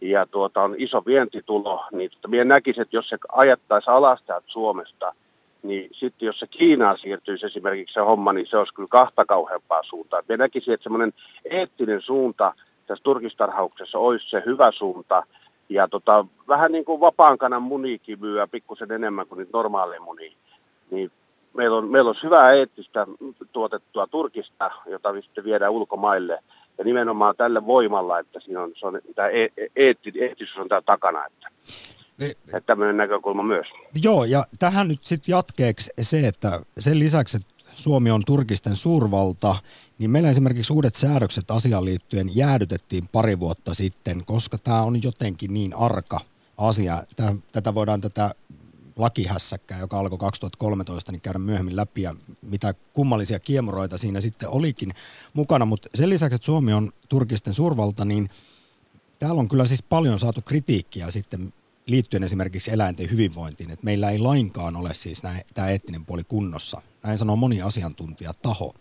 [0.00, 4.46] ja tuota, on iso vientitulo, niin tuota, minä näkisin, että jos se ajattaisi alas täältä
[4.48, 5.14] Suomesta,
[5.62, 9.82] niin sitten jos se Kiinaan siirtyisi esimerkiksi se homma, niin se olisi kyllä kahta kauheampaa
[9.82, 10.22] suuntaa.
[10.28, 11.12] Minä näkisin, että semmoinen
[11.44, 12.54] eettinen suunta
[12.86, 15.22] tässä turkistarhauksessa olisi se hyvä suunta,
[15.68, 18.18] ja tota, vähän niin kuin vapaan kanan muniikin
[18.50, 20.32] pikkusen enemmän kuin normaaleja munia.
[20.90, 21.10] Niin
[21.56, 23.06] meillä on, meillä on hyvää eettistä
[23.52, 26.38] tuotettua Turkista, jota sitten viedään ulkomaille.
[26.78, 30.68] Ja nimenomaan tälle voimalla, että siinä on, se on tämä e, e, eetti, eettisyys on
[30.68, 31.26] täällä takana.
[31.26, 31.48] Että,
[32.46, 33.66] että tämmöinen näkökulma myös.
[34.02, 39.56] Joo, ja tähän nyt sitten jatkeeksi se, että sen lisäksi, että Suomi on turkisten suurvalta,
[39.98, 45.54] niin meillä esimerkiksi uudet säädökset asiaan liittyen jäädytettiin pari vuotta sitten, koska tämä on jotenkin
[45.54, 46.20] niin arka
[46.58, 47.02] asia.
[47.52, 48.34] tätä voidaan tätä
[48.96, 54.94] lakihässäkkää, joka alkoi 2013, niin käydä myöhemmin läpi ja mitä kummallisia kiemuroita siinä sitten olikin
[55.34, 55.64] mukana.
[55.64, 58.30] Mutta sen lisäksi, että Suomi on turkisten suurvalta, niin
[59.18, 61.52] täällä on kyllä siis paljon saatu kritiikkiä sitten
[61.86, 65.22] liittyen esimerkiksi eläinten hyvinvointiin, että meillä ei lainkaan ole siis
[65.54, 66.82] tämä eettinen puoli kunnossa.
[67.04, 68.74] Näin sanoo moni asiantuntijataho.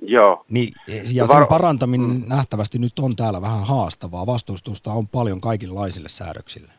[0.00, 0.44] Joo.
[0.48, 0.72] Niin,
[1.12, 2.24] ja sen parantaminen mm.
[2.28, 4.26] nähtävästi nyt on täällä vähän haastavaa.
[4.26, 6.72] Vastustusta on paljon kaikenlaisille säädöksille.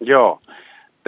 [0.00, 0.40] Joo.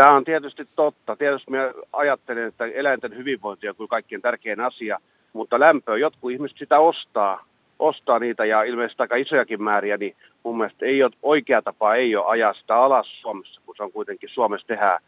[0.00, 1.16] Tämä on tietysti totta.
[1.16, 4.98] Tietysti minä ajattelen, että eläinten hyvinvointi on kyllä kaikkien tärkein asia,
[5.32, 7.44] mutta lämpöä, jotkut ihmiset sitä ostaa,
[7.78, 12.16] ostaa niitä ja ilmeisesti aika isojakin määriä, niin mun mielestä ei ole, oikea tapa ei
[12.16, 14.98] ole ajaa sitä alas Suomessa, kun se on kuitenkin Suomessa tehdään.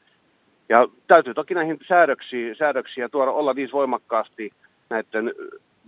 [0.69, 4.51] Ja täytyy toki näihin säädöksiä, säädöksiä tuoda olla niin voimakkaasti
[4.91, 5.35] näiden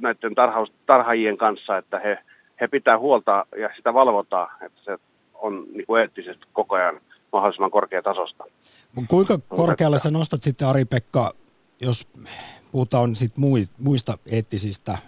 [0.00, 2.18] näiden tarhaus, tarhaajien kanssa, että he,
[2.60, 4.98] he pitää huolta ja sitä valvotaan, että se
[5.34, 7.00] on niin kuin eettisesti koko ajan
[7.34, 8.44] mahdollisimman korkeatasosta.
[9.08, 11.34] Kuinka korkealle sä nostat sitten Ari-Pekka,
[11.80, 12.08] jos
[12.72, 13.32] puhutaan sit
[13.78, 14.98] muista eettisistä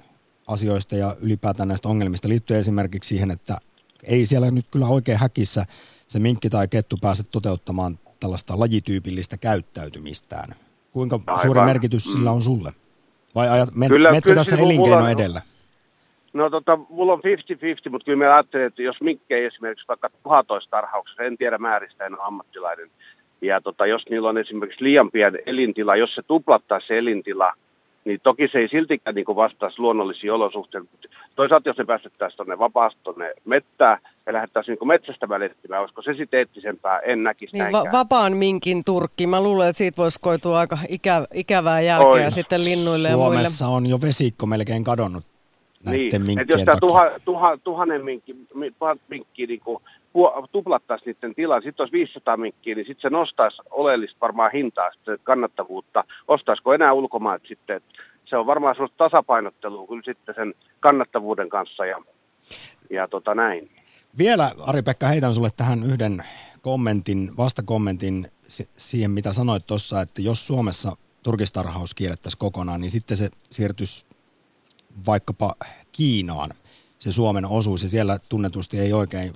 [0.47, 3.57] asioista ja ylipäätään näistä ongelmista liittyen esimerkiksi siihen, että
[4.03, 5.67] ei siellä nyt kyllä oikein häkissä
[6.09, 10.49] se minkki tai kettu pääse toteuttamaan tällaista lajityypillistä käyttäytymistään.
[10.93, 11.43] Kuinka Aivan.
[11.43, 12.13] suuri merkitys mm.
[12.13, 12.73] sillä on sulle?
[13.35, 15.43] Vai ajat, men, kyllä, menetkö kyllä tässä elinkeino mulla, edellä?
[16.37, 20.11] No tota, mulla on 50-50, mutta kyllä mä ajattelen, että jos minkki ei esimerkiksi vaikka
[20.23, 22.91] tuhatoistarhauksessa, en tiedä määristä, en ole ammattilainen,
[23.41, 27.53] ja tota, jos niillä on esimerkiksi liian pieni elintila, jos se tuplattaa se elintila,
[28.05, 30.89] niin toki se ei siltikään niin vastaisi luonnollisia olosuhteita.
[31.37, 36.15] Toisaalta jos ne päästettäisiin tuonne vapaasti tuonne mettään ja lähdettäisiin niin metsästä välittimään, olisiko se
[36.15, 36.99] sitten eettisempää?
[36.99, 39.27] En näkisi niin, va- vapaan minkin turkki.
[39.27, 42.33] Mä luulen, että siitä voisi koitua aika ikä, ikävää jälkeä Oi.
[42.33, 43.87] sitten linnuille Suomessa ja muille.
[43.87, 45.25] on jo vesikko melkein kadonnut
[45.85, 48.37] näiden niin, minkkien jos tämä tuha, tuha, tuhannen minkki,
[48.79, 49.61] tuhat minkkiä niin
[50.53, 55.19] tuplattaisiin niiden tilaa, sitten olisi 500 minkkiä, niin sitten se nostaisi oleellisesti varmaan hintaa, sitten
[55.23, 56.05] kannattavuutta.
[56.29, 57.81] Ostaisiko enää ulkomaat sitten?
[58.25, 62.03] Se on varmaan sellaista tasapainottelua kyllä sitten sen kannattavuuden kanssa ja,
[62.91, 63.71] ja tota näin.
[64.19, 66.23] Vielä Ari-Pekka heitän sulle tähän yhden
[66.63, 68.27] kommentin, vastakommentin
[68.77, 74.07] siihen, mitä sanoit tuossa, että jos Suomessa turkistarhaus kiellettäisiin kokonaan, niin sitten se siirtyisi
[75.07, 75.55] vaikkapa
[75.93, 76.51] Kiinaan,
[76.99, 79.35] se Suomen osuus, ja siellä tunnetusti ei oikein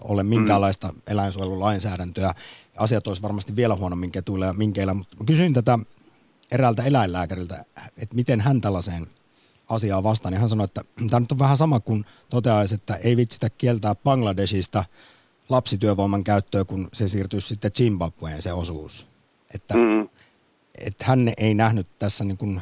[0.00, 1.00] ole minkäänlaista mm.
[1.06, 2.34] eläinsuojelulainsäädäntöä.
[2.76, 5.78] Asiat olisi varmasti vielä huonommin ketuilla ja minkeillä, mutta kysyin tätä
[6.50, 7.64] eräältä eläinlääkäriltä,
[7.96, 9.06] että miten hän tällaiseen
[9.68, 10.34] asiaan vastaan.
[10.34, 13.94] Ja hän sanoi, että tämä nyt on vähän sama kuin toteaisi, että ei vitsitä kieltää
[13.94, 14.84] Bangladesista
[15.48, 19.06] lapsityövoiman käyttöä, kun se siirtyisi sitten Zimbabween se osuus.
[19.54, 20.08] Että, mm.
[20.74, 22.60] että hän ei nähnyt tässä niin kuin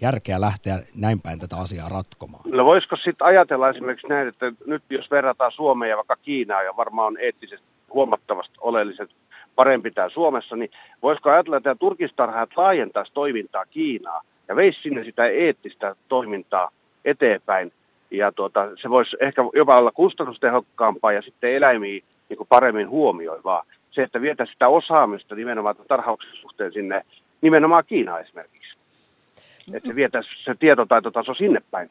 [0.00, 2.42] järkeä lähteä näin päin tätä asiaa ratkomaan?
[2.50, 6.76] No voisiko sitten ajatella esimerkiksi näin, että nyt jos verrataan Suomea ja vaikka Kiinaa, ja
[6.76, 9.10] varmaan on eettisesti huomattavasti oleelliset
[9.54, 10.70] parempi täällä Suomessa, niin
[11.02, 16.70] voisiko ajatella, että turkistarhaat laajentaisi toimintaa Kiinaa ja veisi sinne sitä eettistä toimintaa
[17.04, 17.72] eteenpäin.
[18.10, 23.62] Ja tuota, se voisi ehkä jopa olla kustannustehokkaampaa ja sitten eläimiä niin kuin paremmin huomioivaa.
[23.90, 27.02] Se, että vietä sitä osaamista nimenomaan tarhauksen suhteen sinne
[27.40, 28.65] nimenomaan Kiinaan esimerkiksi
[29.74, 31.88] että se vietäisi se tietotaitotaso sinne päin.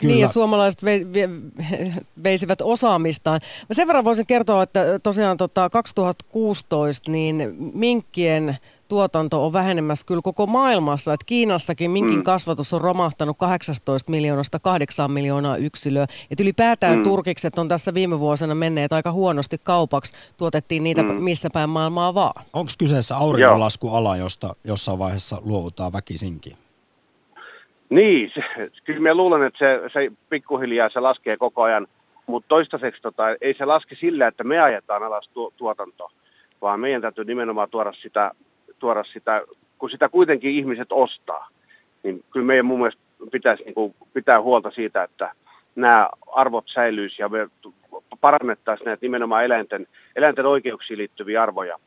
[0.00, 0.14] Kyllä.
[0.14, 1.28] Niin, että suomalaiset ve, ve,
[2.24, 3.40] veisivät osaamistaan.
[3.68, 8.56] Mä sen verran voisin kertoa, että tosiaan tota 2016 niin minkkien
[8.88, 11.12] tuotanto on vähenemässä kyllä koko maailmassa.
[11.12, 12.22] Että Kiinassakin minkin mm.
[12.22, 16.06] kasvatus on romahtanut 18 miljoonasta 8 miljoonaa yksilöä.
[16.30, 17.02] Että ylipäätään mm.
[17.02, 20.14] turkikset on tässä viime vuosina menneet aika huonosti kaupaksi.
[20.36, 21.08] Tuotettiin niitä mm.
[21.08, 22.44] missä päin maailmaa vaan.
[22.52, 26.56] Onko kyseessä aurinkolaskuala, josta jossain vaiheessa luovutaan väkisinkin?
[27.90, 31.86] Niin, se, kyllä mä luulen, että se, se pikkuhiljaa se laskee koko ajan,
[32.26, 36.10] mutta toistaiseksi tota, ei se laske sillä, että me ajetaan alas tu, tuotanto,
[36.62, 38.30] vaan meidän täytyy nimenomaan tuoda sitä,
[38.78, 39.42] tuoda sitä,
[39.78, 41.48] kun sitä kuitenkin ihmiset ostaa,
[42.02, 45.32] niin kyllä meidän mun mielestä pitäisi niin kuin, pitää huolta siitä, että
[45.76, 47.48] nämä arvot säilyisi ja me
[48.20, 51.78] parannettaisiin näitä nimenomaan eläinten, eläinten oikeuksiin liittyviä arvoja.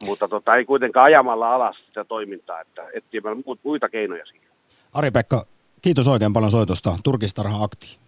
[0.00, 4.55] Mutta tota, ei kuitenkaan ajamalla alas sitä toimintaa, että etsimällä muita keinoja siihen.
[4.96, 5.46] Ari-Pekka,
[5.82, 7.98] kiitos oikein paljon soitosta Turkistarha Akti.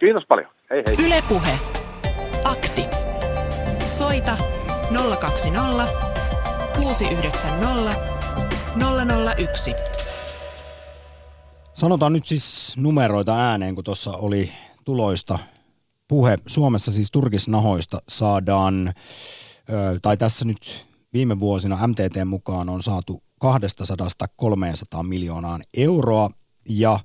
[0.00, 0.50] Kiitos paljon.
[0.70, 1.06] Hei hei.
[1.06, 1.58] Ylepuhe.
[2.44, 2.84] Akti.
[3.86, 4.36] Soita
[5.20, 5.92] 020
[6.76, 7.96] 690
[9.38, 9.74] 001.
[11.74, 14.52] Sanotaan nyt siis numeroita ääneen, kun tuossa oli
[14.84, 15.38] tuloista
[16.08, 16.38] puhe.
[16.46, 18.92] Suomessa siis turkisnahoista saadaan,
[20.02, 26.30] tai tässä nyt viime vuosina MTT mukaan on saatu 200-300 miljoonaan euroa
[26.68, 26.98] ja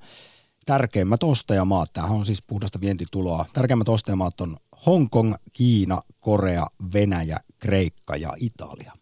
[0.65, 8.15] tärkeimmät ostajamaat, tämähän on siis puhdasta vientituloa, tärkeimmät ostajamaat on Hongkong, Kiina, Korea, Venäjä, Kreikka
[8.15, 8.93] ja Italia.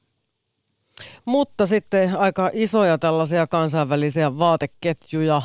[1.26, 5.42] Mutta sitten aika isoja tällaisia kansainvälisiä vaateketjuja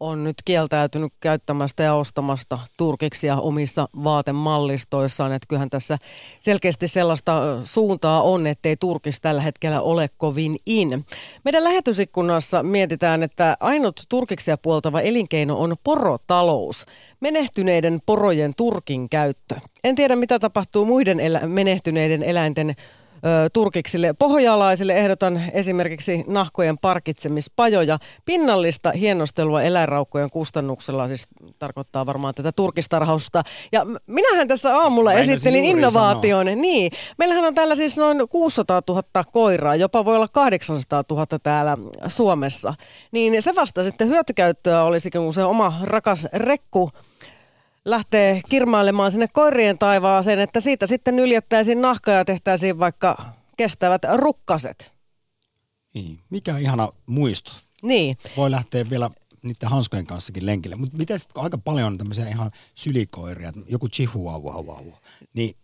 [0.00, 5.32] on nyt kieltäytynyt käyttämästä ja ostamasta turkiksia omissa vaatemallistoissaan.
[5.32, 5.98] Että kyllähän tässä
[6.40, 11.04] selkeästi sellaista suuntaa on, ettei turkis tällä hetkellä ole kovin in.
[11.44, 16.86] Meidän lähetysikkunassa mietitään, että ainut turkiksia puoltava elinkeino on porotalous.
[17.20, 19.54] Menehtyneiden porojen turkin käyttö.
[19.84, 22.76] En tiedä, mitä tapahtuu muiden elä- menehtyneiden eläinten
[23.52, 27.98] turkiksille pohjalaisille ehdotan esimerkiksi nahkojen parkitsemispajoja.
[28.24, 33.42] Pinnallista hienostelua eläinraukkojen kustannuksella, siis tarkoittaa varmaan tätä turkistarhausta.
[33.72, 36.46] Ja minähän tässä aamulla Mä esittelin innovaation.
[36.46, 36.62] Sanoa.
[36.62, 39.02] Niin, meillähän on täällä siis noin 600 000
[39.32, 42.74] koiraa, jopa voi olla 800 000 täällä Suomessa.
[43.12, 46.90] Niin se vasta sitten hyötykäyttöä olisi, kun se oma rakas rekku
[47.86, 54.92] lähtee kirmailemaan sinne koirien taivaaseen, että siitä sitten nyljettäisiin nahkaa ja tehtäisiin vaikka kestävät rukkaset.
[55.94, 57.52] Niin, mikä ihana muisto.
[57.82, 58.16] Niin.
[58.36, 59.10] Voi lähteä vielä
[59.42, 60.76] niiden hanskojen kanssakin lenkille.
[60.76, 64.92] Mutta miten sitten aika paljon tämmöisiä ihan sylikoiria, joku chihuahua,
[65.34, 65.56] niin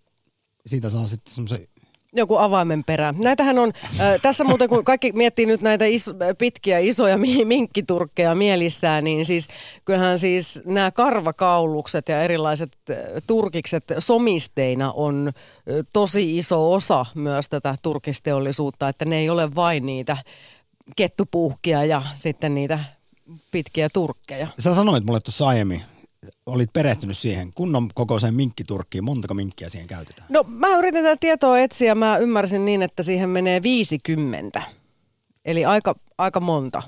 [0.66, 1.68] siitä saa sitten semmoisen
[2.12, 3.14] joku avaimen perä.
[3.24, 9.04] Näitähän on, äh, tässä muuten kun kaikki miettii nyt näitä is, pitkiä isoja minkkiturkkeja mielissään,
[9.04, 9.48] niin siis
[9.84, 12.72] kyllähän siis nämä karvakaulukset ja erilaiset
[13.26, 15.32] turkikset somisteina on
[15.92, 20.16] tosi iso osa myös tätä turkisteollisuutta, että ne ei ole vain niitä
[20.96, 22.78] kettupuhkia ja sitten niitä
[23.50, 24.46] pitkiä turkkeja.
[24.58, 25.82] Sä sanoit mulle tuossa aiemmin
[26.46, 30.26] olit perehtynyt siihen kunnon kokoiseen minkkiturkkiin, montako minkkiä siihen käytetään?
[30.30, 34.62] No mä yritin tätä tietoa etsiä, mä ymmärsin niin, että siihen menee 50.
[35.44, 36.82] Eli aika, aika monta.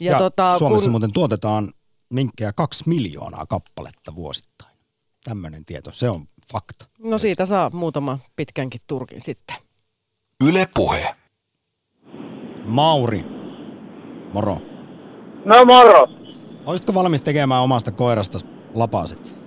[0.00, 0.90] Ja, ja tota, Suomessa kun...
[0.90, 1.72] muuten tuotetaan
[2.10, 4.76] minkkejä kaksi miljoonaa kappaletta vuosittain.
[5.24, 6.86] Tämmöinen tieto, se on fakta.
[6.98, 9.56] No siitä saa muutama pitkänkin turkin sitten.
[10.44, 11.14] Yle Puhe.
[12.66, 13.24] Mauri,
[14.32, 14.58] moro.
[15.44, 16.21] No moro.
[16.66, 18.38] Olisitko valmis tekemään omasta koirasta
[18.74, 19.42] lapaset?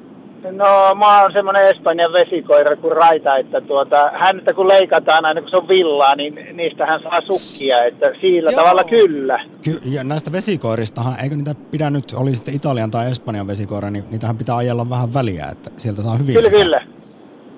[0.52, 5.50] No mä oon semmoinen Espanjan vesikoira kuin Raita, että tuota, häntä kun leikataan aina kun
[5.50, 8.62] se on villaa, niin niistä hän saa sukkia, että sillä Joo.
[8.64, 9.40] tavalla kyllä.
[9.64, 14.04] Ky- ja näistä vesikoiristahan, eikö niitä pidä nyt, oli sitten Italian tai Espanjan vesikoira, niin
[14.12, 16.62] niitähän pitää ajella vähän väliä, että sieltä saa hyvin Kyllä, sitä.
[16.62, 16.82] kyllä.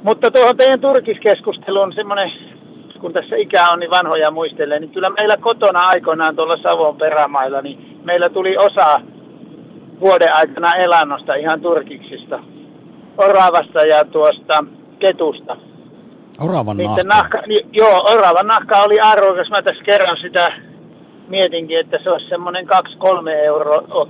[0.03, 2.31] Mutta tuohon teidän turkiskeskusteluun semmoinen,
[3.01, 7.61] kun tässä ikä on niin vanhoja muistelee, niin kyllä meillä kotona aikoinaan tuolla Savon perämailla,
[7.61, 9.01] niin meillä tuli osa
[9.99, 12.39] vuoden aikana elannosta ihan turkiksista.
[13.17, 14.63] Oravasta ja tuosta
[14.99, 15.57] ketusta.
[16.39, 17.03] Oravan nahka.
[17.03, 19.49] nahka joo, oravan nahka oli arvokas.
[19.49, 20.51] Mä tässä kerran sitä
[21.27, 24.07] mietinkin, että se olisi semmoinen 2-3 euroa.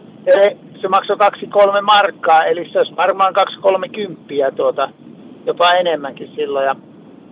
[0.82, 3.34] Se maksoi 2-3 markkaa, eli se olisi varmaan
[3.86, 4.90] 2-3 kymppiä tuota,
[5.46, 6.76] jopa enemmänkin silloin ja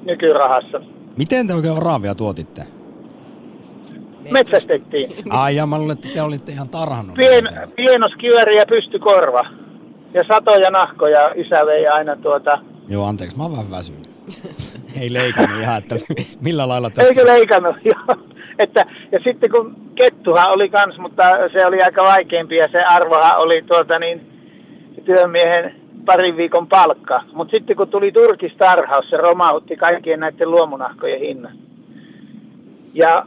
[0.06, 0.82] nykyrahassa.
[1.18, 2.62] Miten te oikein oravia tuotitte?
[4.32, 5.12] Metsästettiin.
[5.30, 7.16] Ai ja mä luulen, että te olitte ihan tarhannut.
[7.16, 7.44] Pien,
[7.76, 9.42] pienoskiväri ja pystykorva.
[10.14, 12.60] Ja satoja nahkoja isä vei aina tuota...
[12.88, 14.10] Joo, anteeksi, mä oon vähän väsynyt.
[15.02, 15.96] Ei leikannut ihan, että
[16.42, 16.90] millä lailla...
[16.90, 17.02] Te...
[17.02, 18.18] Eikö leikannut, joo.
[18.60, 23.38] Että, ja sitten kun kettuhan oli kans, mutta se oli aika vaikeampi ja se arvohan
[23.38, 24.22] oli tuota niin,
[25.06, 27.24] työmiehen parin viikon palkka.
[27.34, 31.58] Mutta sitten kun tuli turkistarhaus, se romautti kaikkien näiden luomunahkojen hinnan.
[32.94, 33.26] Ja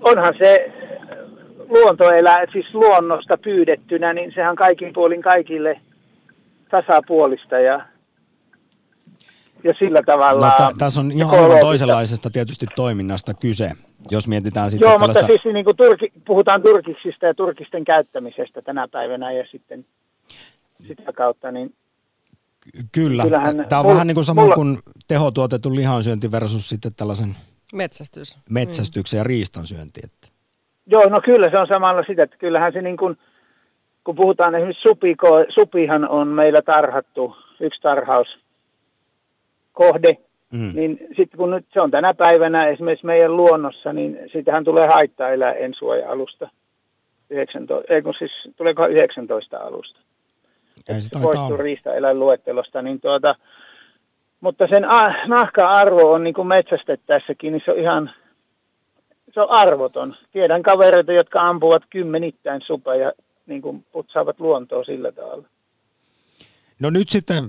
[0.00, 0.72] onhan se
[1.68, 5.80] luontoelä, siis luonnosta pyydettynä, niin sehän kaikin puolin kaikille
[6.70, 7.86] tasapuolista ja,
[9.64, 10.52] ja sillä tavalla...
[10.58, 13.70] No, tässä on ihan aivan toisenlaisesta tietysti toiminnasta kyse,
[14.10, 15.22] jos mietitään sitten Joo, tällaista...
[15.22, 19.86] mutta siis niin kuin turki, puhutaan turkiksista ja turkisten käyttämisestä tänä päivänä ja sitten
[20.86, 21.74] sitä kautta, niin
[22.92, 23.24] Kyllä.
[23.68, 24.54] Tämä on mulla, vähän niin kuin sama mulla...
[24.54, 27.36] kuin tehotuotetun lihansyönti versus sitten tällaisen
[27.72, 28.38] Metsästys.
[28.50, 29.20] Metsästyksen mm.
[29.20, 30.00] ja riistan syönti.
[30.04, 30.28] Että.
[30.86, 33.18] Joo, no kyllä se on samalla sitä, että kyllähän se niin kuin,
[34.04, 38.28] kun puhutaan esimerkiksi supiko, supihan on meillä tarhattu, yksi tarhaus
[39.72, 40.16] kohde,
[40.52, 40.72] mm.
[40.74, 45.28] niin sitten kun nyt se on tänä päivänä esimerkiksi meidän luonnossa, niin sitähän tulee haittaa
[45.28, 46.50] elää ensuoja-alusta.
[47.30, 50.00] 19, ei kun siis tuleeko 19 alusta.
[50.88, 53.34] Ei se poistuu riistaeläinluettelosta, niin tuota,
[54.40, 54.82] mutta sen
[55.26, 58.10] nahka-arvo on niin kuin metsästettäessäkin, niin se on ihan
[59.34, 60.14] se on arvoton.
[60.32, 63.12] Tiedän kavereita, jotka ampuvat kymmenittäin supeja,
[63.46, 65.48] niin kuin putsaavat luontoa sillä tavalla.
[66.80, 67.44] No nyt sitten,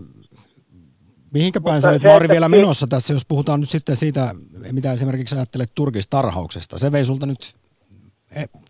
[1.34, 4.36] mihinkä päin sä olet Mauri vielä menossa tässä, jos puhutaan nyt sitten siitä,
[4.72, 6.80] mitä esimerkiksi ajattelet turkistarhauksesta.
[6.80, 7.56] Se vei sulta nyt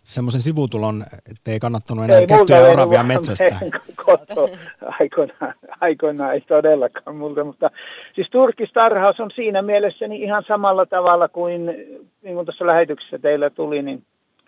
[0.04, 3.60] semmoisen sivutulon, että ei kannattanut enää kettuja ja oravia metsästä.
[5.00, 7.70] Aikoinaan, aikoinaan ei todellakaan multa, mutta
[8.14, 11.66] siis turkistarhaus on siinä mielessä niin ihan samalla tavalla kuin,
[12.22, 14.04] niin kuin tuossa lähetyksessä teillä tuli, niin,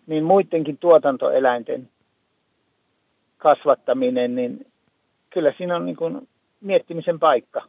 [0.06, 1.88] niin muidenkin tuotantoeläinten
[3.38, 4.66] kasvattaminen, niin
[5.30, 6.28] kyllä siinä on niin kuin
[6.60, 7.62] miettimisen paikka.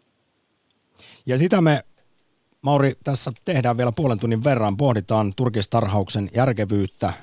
[1.25, 1.83] Ja sitä me
[2.63, 4.77] Mauri, tässä tehdään vielä puolen tunnin verran.
[4.77, 7.13] Pohditaan turkistarhauksen järkevyyttä,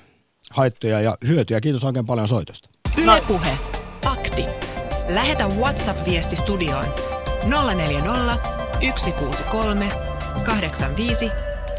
[0.50, 1.60] haittoja ja hyötyjä.
[1.60, 2.68] Kiitos oikein paljon soitosta.
[3.02, 3.58] Ylepuhe
[4.06, 4.46] Akti.
[5.08, 6.86] Lähetä WhatsApp-viesti studioon
[7.74, 8.36] 040
[8.96, 9.88] 163
[10.44, 11.30] 85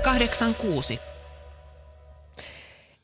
[0.04, 1.11] 186.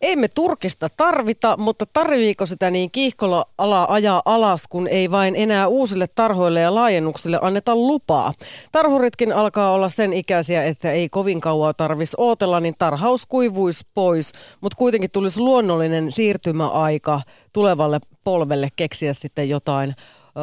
[0.01, 5.35] Ei me Turkista tarvita, mutta tarviiko sitä niin kiihkolla ala ajaa alas, kun ei vain
[5.35, 8.33] enää uusille tarhoille ja laajennuksille anneta lupaa.
[8.71, 14.33] Tarhuritkin alkaa olla sen ikäisiä, että ei kovin kauaa tarvis ootella, niin tarhaus kuivuisi pois,
[14.61, 17.21] mutta kuitenkin tulisi luonnollinen siirtymäaika
[17.53, 19.95] tulevalle polvelle keksiä sitten jotain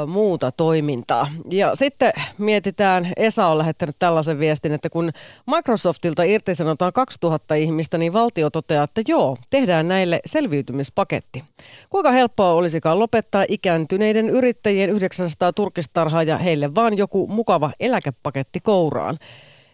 [0.07, 1.29] muuta toimintaa.
[1.51, 5.11] Ja sitten mietitään, Esa on lähettänyt tällaisen viestin, että kun
[5.47, 11.45] Microsoftilta irtisanotaan 2000 ihmistä, niin valtio toteaa, että joo, tehdään näille selviytymispaketti.
[11.91, 19.19] Kuinka helppoa olisikaan lopettaa ikääntyneiden yrittäjien 900 turkistarhaa ja heille vaan joku mukava eläkepaketti kouraan?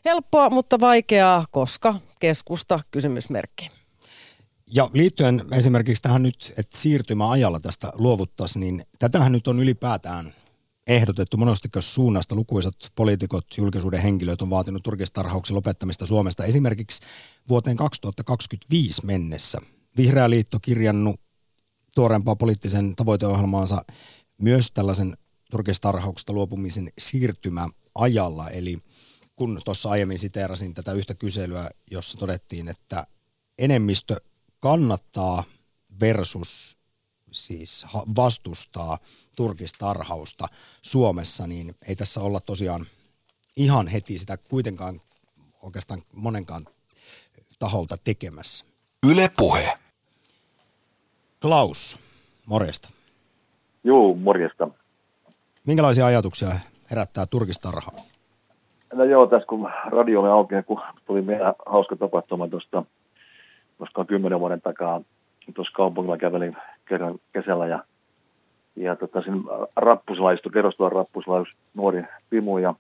[0.05, 3.80] Helppoa, mutta vaikeaa, koska keskusta kysymysmerkki.
[4.73, 10.35] Ja liittyen esimerkiksi tähän nyt, että siirtymäajalla tästä luovuttaisiin, niin tätähän nyt on ylipäätään
[10.87, 12.35] ehdotettu monestikin suunnasta.
[12.35, 17.03] Lukuisat poliitikot, julkisuuden henkilöt on vaatinut turkistarhauksen lopettamista Suomesta esimerkiksi
[17.49, 19.59] vuoteen 2025 mennessä.
[19.97, 21.21] Vihreä liitto kirjannut
[21.95, 23.85] tuorempaa poliittisen tavoiteohjelmaansa
[24.41, 25.17] myös tällaisen
[25.51, 28.51] turkistarhauksesta luopumisen siirtymäajalla.
[28.51, 28.79] Eli
[29.37, 33.07] kun tuossa aiemmin siteerasin tätä yhtä kyselyä, jossa todettiin, että
[33.59, 34.17] enemmistö
[34.61, 35.45] kannattaa
[36.01, 36.79] versus
[37.33, 38.99] siis vastustaa
[39.37, 40.47] turkistarhausta
[40.83, 42.87] Suomessa, niin ei tässä olla tosiaan
[43.57, 45.01] ihan heti sitä kuitenkaan
[45.63, 46.67] oikeastaan monenkaan
[47.59, 48.67] taholta tekemässä.
[49.11, 49.79] Yle Puhe.
[51.43, 51.99] Klaus,
[52.47, 52.89] morjesta.
[53.85, 54.69] Joo, morjesta.
[55.67, 56.51] Minkälaisia ajatuksia
[56.91, 58.13] herättää turkistarhaus?
[58.93, 62.85] No joo, tässä kun radio oli auki, kun tuli meidän hauska tapahtuma tuosta
[63.81, 65.01] koska kymmenen vuoden takaa.
[65.55, 67.85] Tuossa kaupungilla kävelin kerran kesällä ja,
[68.77, 69.41] ja tota, siinä
[69.77, 72.75] rappusilla istui kerrostuvan rappusilla nuori pimu ja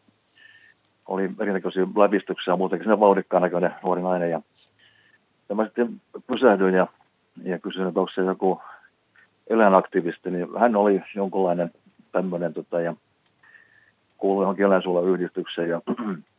[1.09, 4.41] oli erinäköisiä lävistyksiä muutenkin siinä vauhdikkaan näköinen nuori nainen ja,
[5.49, 6.87] ja mä sitten pysähdyin ja,
[7.43, 8.63] ja kysyin, että onko se joku
[9.51, 11.71] eläinaktivisti, niin hän oli jonkunlainen
[12.13, 12.95] tämmöinen tota, ja
[14.19, 15.81] kuului johonkin eläinsuojeluyhdistykseen ja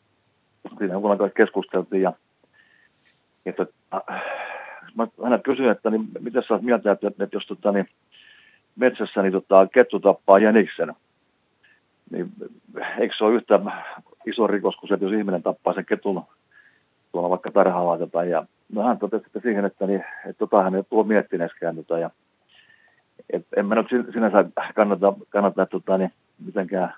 [0.78, 2.14] siinä jonkunlainen keskusteltiin ja,
[3.46, 4.02] ja tota,
[4.96, 7.88] mä aina kysyin, että niin, mitä sä oot mieltä, että, että jos tota, niin,
[8.76, 10.94] metsässä niin, tota, kettu tappaa jäniksen,
[12.12, 12.32] niin
[13.00, 13.60] eikö se ole yhtä
[14.26, 16.24] iso rikos kuin se, että jos ihminen tappaa sen ketun
[17.12, 20.76] tuolla vaikka tarhalla tota, ja no hän totesi että siihen, että, niin, että tota hän
[20.76, 22.10] ei tuo miettineeskään tota, ja
[23.30, 26.12] et, en mä nyt sinänsä kannata, kannata tota, niin,
[26.46, 26.94] mitenkään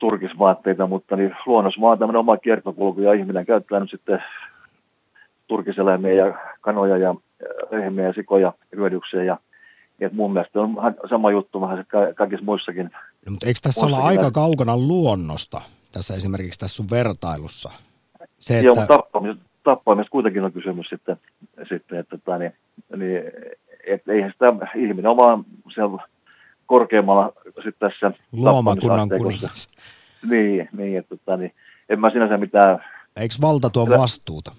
[0.00, 4.22] turkisvaatteita, mutta niin luonnossa vaan tämmöinen oma kiertokulku ja ihminen käyttää nyt sitten
[5.48, 7.14] turkiseläimiä ja kanoja ja
[7.70, 9.26] lehmiä ja sikoja hyödykseen.
[9.26, 9.38] Ja,
[10.00, 10.76] et mun mielestä on
[11.10, 12.90] sama juttu vähän kaikissa muissakin.
[13.26, 15.60] No, mutta eikö tässä olla aika kaukana luonnosta
[15.92, 17.72] tässä esimerkiksi tässä sun vertailussa?
[18.38, 18.66] Se, että...
[18.66, 21.16] Joo, mutta tappamisesta, tappamisesta kuitenkin on kysymys sitten,
[21.68, 22.52] sitten että, että niin,
[22.96, 23.22] niin,
[23.86, 26.02] et eihän sitä ihminen on vaan siellä
[26.66, 29.68] korkeammalla sitten tässä Luomakunnan kuningas.
[30.30, 31.54] Niin, niin että, että niin,
[31.88, 32.84] en mä sinänsä mitään...
[33.16, 34.52] Eikö valta tuo vastuuta?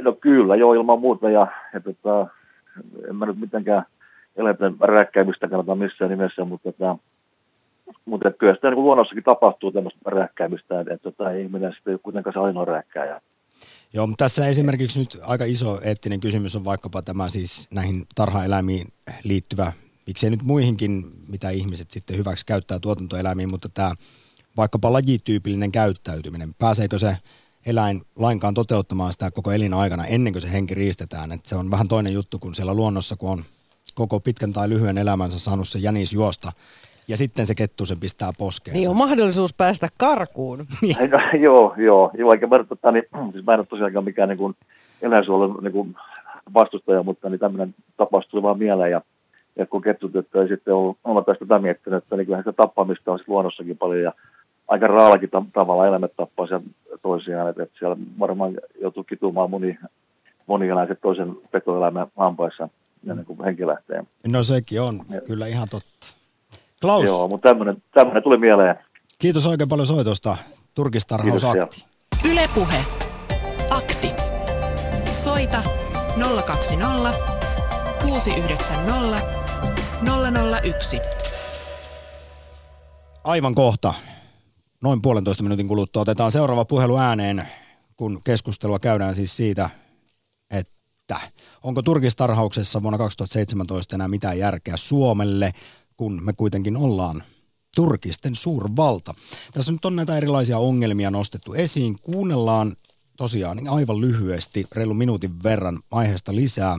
[0.00, 1.30] No kyllä, joo, ilman muuta.
[1.30, 2.26] Ja, ja tota,
[3.08, 3.82] en mä nyt mitenkään
[4.36, 6.96] eläinten räkkäimistä kannata missään nimessä, mutta, tota,
[8.04, 12.40] mutta kyllä sitä niin luonnossakin tapahtuu tämmöistä räkkäimistä, että, että tota, ihminen sitten kuitenkaan se
[12.40, 13.20] ainoa räkkääjä.
[13.94, 18.86] Joo, mutta tässä esimerkiksi nyt aika iso eettinen kysymys on vaikkapa tämä siis näihin tarhaeläimiin
[19.24, 19.72] liittyvä,
[20.06, 23.92] miksei nyt muihinkin, mitä ihmiset sitten hyväksi käyttää tuotantoeläimiin, mutta tämä
[24.56, 27.16] vaikkapa lajityypillinen käyttäytyminen, pääseekö se
[27.68, 31.32] eläin lainkaan toteuttamaan sitä koko elinaikana ennen kuin se henki riistetään.
[31.32, 33.38] Et se on vähän toinen juttu kuin siellä luonnossa, kun on
[33.94, 36.52] koko pitkän tai lyhyen elämänsä saanut se jänis juosta
[37.08, 38.74] ja sitten se kettu sen pistää poskeen.
[38.74, 40.58] Niin on mahdollisuus päästä karkuun.
[40.82, 40.96] Niin.
[41.42, 44.56] joo, joo, joo, eikä mä, tota, niin, siis mä en ole tosiaankaan mikään niin
[45.02, 45.96] eläinsuojelun niin kuin,
[46.54, 49.00] vastustaja, mutta niin tämmöinen tapaus tuli vaan mieleen ja,
[49.56, 53.12] ja kun kettutettu ei sitten ollut, olla tästä tätä miettinyt, että niin kyllähän se tappamista
[53.12, 54.12] on luonnossakin paljon ja
[54.68, 56.46] aika raallakin tavalla eläimet tappaa
[57.02, 59.78] toisiaan, että, että siellä varmaan joutuu kitumaan moni,
[60.46, 62.68] moni eläiset toisen petoeläimen hampaissa
[63.10, 64.04] ennen kuin henki lähtee.
[64.26, 65.20] No sekin on ja.
[65.20, 65.88] kyllä ihan totta.
[66.80, 67.04] Klaus.
[67.04, 68.74] Joo, mutta tämmöinen, tämmöinen tuli mieleen.
[69.18, 70.36] Kiitos oikein paljon soitosta.
[70.74, 71.84] Turkistarhausakti.
[72.30, 72.84] Ylepuhe.
[73.70, 74.12] Akti.
[75.12, 75.62] Soita
[76.46, 77.12] 020
[78.02, 79.22] 690
[80.62, 81.00] 001.
[83.24, 83.94] Aivan kohta
[84.82, 87.48] noin puolentoista minuutin kuluttua otetaan seuraava puhelu ääneen,
[87.96, 89.70] kun keskustelua käydään siis siitä,
[90.50, 91.20] että
[91.62, 95.52] onko turkistarhauksessa vuonna 2017 enää mitään järkeä Suomelle,
[95.96, 97.22] kun me kuitenkin ollaan
[97.76, 99.14] turkisten suurvalta.
[99.52, 101.96] Tässä nyt on näitä erilaisia ongelmia nostettu esiin.
[102.02, 102.72] Kuunnellaan
[103.16, 106.78] tosiaan aivan lyhyesti, reilu minuutin verran aiheesta lisää.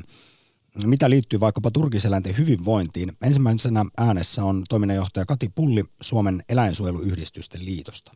[0.85, 3.11] Mitä liittyy vaikkapa turkiseläinten hyvinvointiin?
[3.21, 8.11] Ensimmäisenä äänessä on toiminnanjohtaja Kati Pulli Suomen eläinsuojeluyhdistysten liitosta.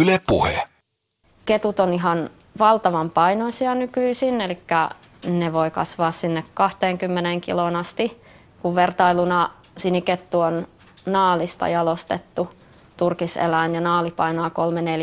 [0.00, 0.62] Yle Puhe.
[1.46, 4.58] Ketut on ihan valtavan painoisia nykyisin, eli
[5.26, 8.20] ne voi kasvaa sinne 20 kiloon asti,
[8.62, 10.66] kun vertailuna sinikettu on
[11.06, 12.48] naalista jalostettu
[12.96, 14.48] turkiseläin ja naali painaa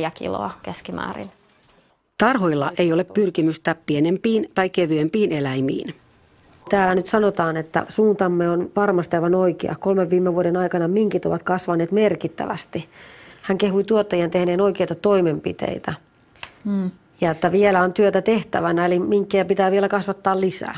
[0.07, 1.31] 3-4 kiloa keskimäärin.
[2.17, 5.95] Tarhoilla ei ole pyrkimystä pienempiin tai kevyempiin eläimiin.
[6.71, 9.75] Täällä nyt sanotaan, että suuntamme on varmasti aivan oikea.
[9.79, 12.89] Kolmen viime vuoden aikana minkit ovat kasvaneet merkittävästi.
[13.41, 15.93] Hän kehui tuottajien tehneen oikeita toimenpiteitä.
[16.65, 16.91] Hmm.
[17.21, 20.77] Ja että vielä on työtä tehtävänä, eli minkkejä pitää vielä kasvattaa lisää.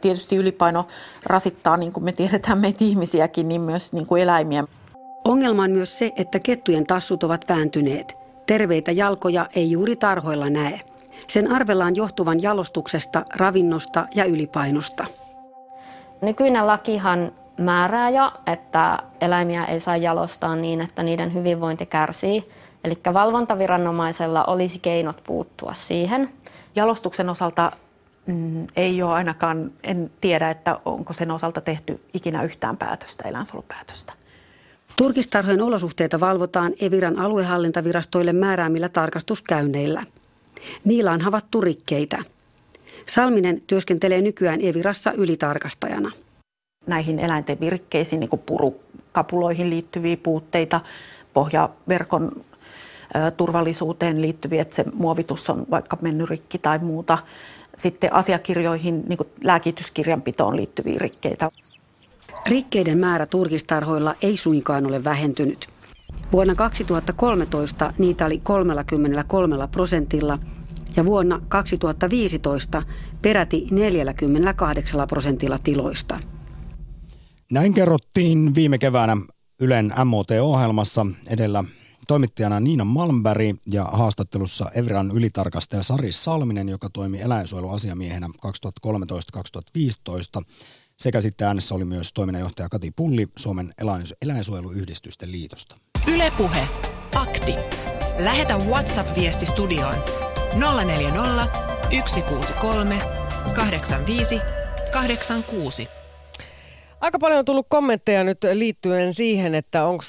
[0.00, 0.86] Tietysti ylipaino
[1.24, 4.64] rasittaa, niin kuin me tiedetään meitä ihmisiäkin, niin myös niin kuin eläimiä.
[5.24, 8.14] Ongelma on myös se, että kettujen tassut ovat vääntyneet.
[8.46, 10.80] Terveitä jalkoja ei juuri tarhoilla näe.
[11.28, 15.06] Sen arvellaan johtuvan jalostuksesta, ravinnosta ja ylipainosta.
[16.22, 22.48] Nykyinen lakihan määrää jo, että eläimiä ei saa jalostaa niin, että niiden hyvinvointi kärsii.
[22.84, 26.32] Eli valvontaviranomaisella olisi keinot puuttua siihen.
[26.76, 27.72] Jalostuksen osalta
[28.26, 34.12] mm, ei ole ainakaan, en tiedä, että onko sen osalta tehty ikinä yhtään päätöstä, eläinsuojelupäätöstä.
[34.96, 40.06] Turkistarhojen olosuhteita valvotaan Eviran aluehallintavirastoille määräämillä tarkastuskäynneillä.
[40.84, 42.18] Niillä on havattu rikkeitä.
[43.08, 46.10] Salminen työskentelee nykyään Evirassa ylitarkastajana.
[46.86, 50.80] Näihin eläinten virkkeisiin, niin kuin purukapuloihin liittyviä puutteita,
[51.34, 52.32] pohjaverkon
[53.36, 57.18] turvallisuuteen liittyviä, että se muovitus on vaikka mennyt rikki tai muuta.
[57.76, 61.48] Sitten asiakirjoihin, niin kuin lääkityskirjanpitoon liittyviä rikkeitä.
[62.46, 65.66] Rikkeiden määrä turkistarhoilla ei suinkaan ole vähentynyt.
[66.32, 70.38] Vuonna 2013 niitä oli 33 prosentilla
[70.96, 72.82] ja vuonna 2015
[73.22, 76.20] peräti 48 prosentilla tiloista.
[77.52, 79.16] Näin kerrottiin viime keväänä
[79.60, 81.64] Ylen MOT-ohjelmassa edellä
[82.08, 88.28] toimittajana Niina Malmberg ja haastattelussa Evran ylitarkastaja Sari Salminen, joka toimi eläinsuojeluasiamiehenä
[90.38, 90.42] 2013-2015.
[90.96, 93.74] Sekä sitten äänessä oli myös toiminnanjohtaja Kati Pulli Suomen
[94.22, 95.76] eläinsuojeluyhdistysten liitosta.
[96.14, 96.68] Ylepuhe
[97.14, 97.54] Akti.
[98.18, 99.96] Lähetä WhatsApp-viesti studioon
[100.54, 101.46] 040
[102.06, 102.98] 163
[103.54, 104.40] 85
[104.92, 105.88] 86.
[107.00, 110.04] Aika paljon on tullut kommentteja nyt liittyen siihen, että onko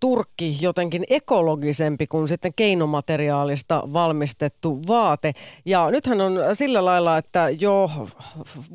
[0.00, 5.32] Turkki jotenkin ekologisempi kuin sitten keinomateriaalista valmistettu vaate.
[5.64, 7.90] Ja nythän on sillä lailla, että jo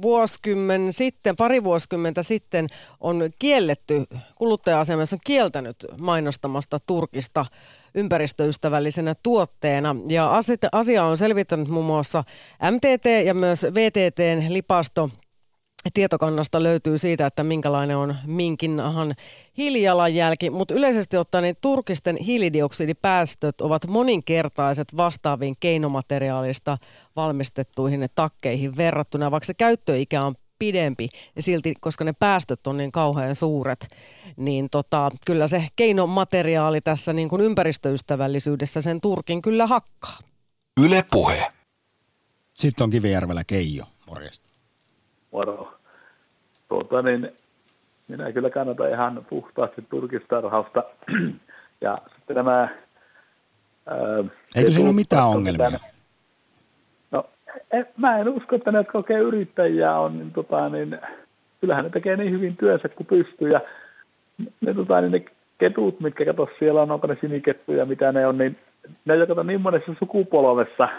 [0.01, 2.67] vuosikymmen sitten, pari vuosikymmentä sitten
[2.99, 4.03] on kielletty,
[4.35, 7.45] kuluttaja-asemassa on kieltänyt mainostamasta Turkista
[7.95, 9.95] ympäristöystävällisenä tuotteena.
[10.07, 10.31] Ja
[10.71, 12.23] asia on selvittänyt muun muassa
[12.71, 15.09] MTT ja myös VTTn lipasto
[15.93, 19.15] tietokannasta löytyy siitä, että minkälainen on minkinnahan
[19.57, 26.77] hiilijalanjälki, mutta yleisesti ottaen niin turkisten hiilidioksidipäästöt ovat moninkertaiset vastaaviin keinomateriaalista
[27.15, 32.91] valmistettuihin takkeihin verrattuna, vaikka se käyttöikä on pidempi ja silti, koska ne päästöt on niin
[32.91, 33.87] kauhean suuret,
[34.37, 40.17] niin tota, kyllä se keinomateriaali tässä niin kuin ympäristöystävällisyydessä sen turkin kyllä hakkaa.
[40.85, 41.51] Yle Puhe.
[42.53, 44.53] Sitten on Kivijärvellä Keijo, morjesta
[45.33, 45.73] moro.
[46.69, 47.31] Tuota, niin,
[48.07, 50.83] minä kyllä kannatan ihan puhtaasti turkistarhausta.
[51.81, 52.59] ja sitten nämä...
[53.85, 53.97] Ää,
[54.55, 55.65] Eikö siinä ole mitään ongelmia?
[55.65, 55.92] Tämän,
[57.71, 60.99] en, mä en usko, että jotka kokee yrittäjiä on, niin, tota, niin
[61.61, 63.51] kyllähän ne tekee niin hyvin työnsä kuin pystyy.
[63.51, 63.61] Ja
[64.61, 65.25] ne, tota, niin ne
[65.57, 68.57] ketut, mitkä kato siellä on, onko ne sinikettuja, mitä ne on, niin
[69.05, 70.89] ne on niin monessa sukupolvessa–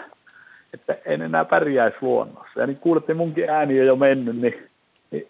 [0.75, 2.59] että en enää pärjäisi luonnossa.
[2.59, 4.69] Ja niin kuulette, munkin ääni on jo mennyt, niin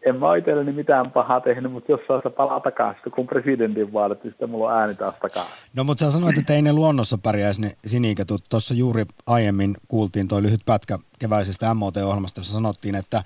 [0.05, 4.31] en mä itselleni mitään pahaa tehnyt, mutta jos saa palaa takaisin, kun presidentin vaalit, niin
[4.31, 5.51] sitten mulla on ääni taas takaisin.
[5.75, 8.43] No mutta sä sanoit, että ei ne luonnossa pärjäisi ne siniketut.
[8.49, 13.23] Tuossa juuri aiemmin kuultiin toi lyhyt pätkä keväisestä MOT-ohjelmasta, jossa sanottiin, että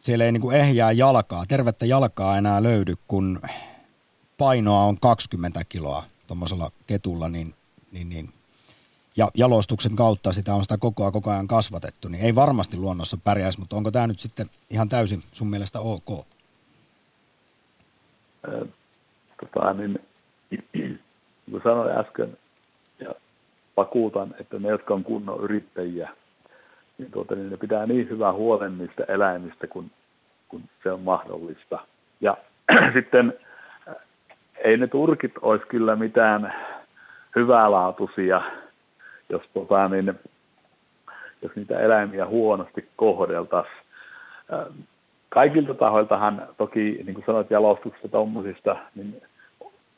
[0.00, 3.40] siellä ei niinku ehjää jalkaa, tervettä jalkaa enää löydy, kun
[4.38, 7.54] painoa on 20 kiloa tuommoisella ketulla, niin,
[7.92, 8.28] niin, niin
[9.18, 13.16] ja jalostuksen kautta sitä on sitä koko ajan, koko ajan kasvatettu, niin ei varmasti luonnossa
[13.24, 16.26] pärjäisi, mutta onko tämä nyt sitten ihan täysin sun mielestä ok?
[19.40, 20.00] tota, niin,
[21.50, 22.38] niin sanoin äsken,
[23.00, 23.14] ja
[23.76, 26.10] vakuutan, että ne, jotka on kunnon yrittäjiä,
[26.98, 29.90] niin, tuota, niin ne pitää niin hyvää huolen niistä eläimistä, kun,
[30.48, 31.78] kun se on mahdollista.
[32.20, 32.36] Ja
[32.94, 33.34] sitten
[34.64, 36.54] ei ne turkit olisi kyllä mitään
[37.36, 38.42] hyvälaatuisia
[39.28, 40.14] jos, tota, niin,
[41.42, 43.76] jos niitä eläimiä huonosti kohdeltaisiin.
[45.28, 49.22] Kaikilta tahoiltahan toki, niin kuin sanoit, jalostuksesta tuommoisista, niin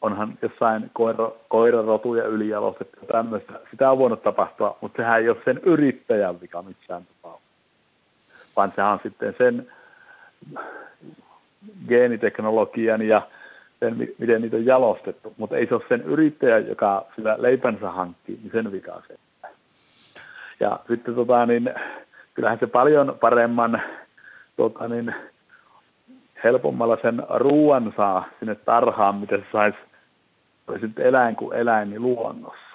[0.03, 3.53] onhan jossain koira, koirarotuja ylijalostettu ja tämmöistä.
[3.71, 7.51] Sitä on voinut tapahtua, mutta sehän ei ole sen yrittäjän vika missään tapauksessa.
[8.57, 9.67] Vaan sehän on sitten sen
[11.89, 13.23] geeniteknologian ja
[13.81, 15.35] sen, miten niitä on jalostettu.
[15.39, 19.15] Mutta ei se ole sen yrittäjän, joka sillä leipänsä hankkii, niin sen vika se.
[20.61, 21.75] Ja sitten tota, niin,
[22.35, 23.83] kyllähän se paljon paremman
[24.57, 25.15] tota, niin,
[26.45, 29.79] helpommalla sen ruoan saa sinne tarhaan, mitä se saisi
[30.99, 32.70] eläin kuin eläin niin luonnossa.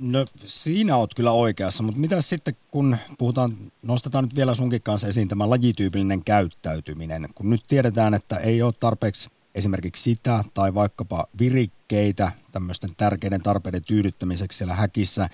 [0.00, 5.08] No siinä oot kyllä oikeassa, mutta mitä sitten kun puhutaan, nostetaan nyt vielä sunkin kanssa
[5.08, 11.24] esiin tämä lajityypillinen käyttäytyminen, kun nyt tiedetään, että ei ole tarpeeksi esimerkiksi sitä tai vaikkapa
[11.38, 15.28] virikkeitä tämmöisten tärkeiden tarpeiden tyydyttämiseksi siellä häkissä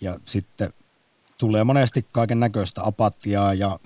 [0.00, 0.72] ja sitten
[1.38, 3.78] tulee monesti kaiken näköistä apatiaa ja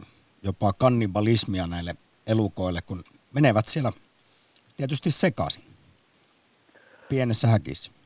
[0.43, 3.93] jopa kannibalismia näille elukoille, kun menevät siellä
[4.77, 5.65] tietysti sekaisin
[7.09, 8.02] pienessä häkissä.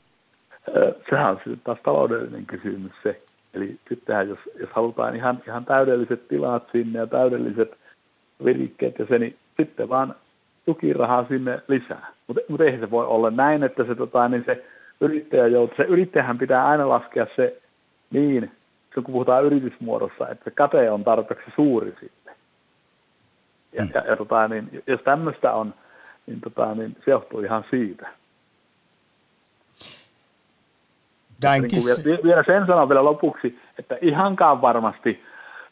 [1.10, 3.20] Sehän on sitten taas taloudellinen kysymys se.
[3.54, 7.76] Eli sittenhän, jos, jos halutaan ihan, ihan täydelliset tilat sinne ja täydelliset
[8.44, 10.14] virikkeet ja se, niin sitten vaan
[10.66, 12.12] tukirahaa sinne lisää.
[12.26, 14.64] Mutta mut eihän se voi olla näin, että se, tota, niin se
[15.00, 17.60] yrittäjä joutuu, se yrittäjähän pitää aina laskea se
[18.10, 18.50] niin,
[18.94, 22.34] kun puhutaan yritysmuodossa, että kate on tarpeeksi suuri sitten.
[23.72, 23.90] Ja, mm.
[23.94, 25.74] ja, ja tota, niin, jos tämmöistä on,
[26.26, 28.08] niin, tota, niin se johtuu ihan siitä.
[31.42, 35.22] Niin kuin vielä sen sanon vielä lopuksi, että ihankaan varmasti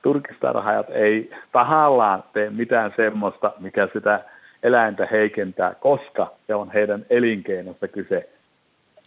[0.03, 4.25] turkistarhaajat ei tahallaan tee mitään semmoista, mikä sitä
[4.63, 8.29] eläintä heikentää, koska se on heidän elinkeinosta kyse.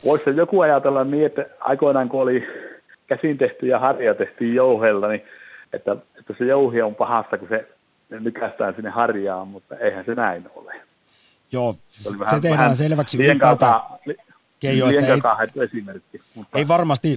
[0.05, 2.47] Voisi joku ajatella niin, että aikoinaan kun oli
[3.07, 5.23] käsin tehtyjä harja tehtiin jouhella, niin
[5.73, 7.67] että, että se jouhi on pahasta, kun se
[8.09, 10.73] nykästään sinne harjaan, mutta eihän se näin ole.
[11.51, 13.81] Joo, se, se vähän, tehdään vähän selväksi ylipäätään.
[14.59, 16.21] Keijo, että ei, esimerkki.
[16.35, 17.15] Mutta ei varmasti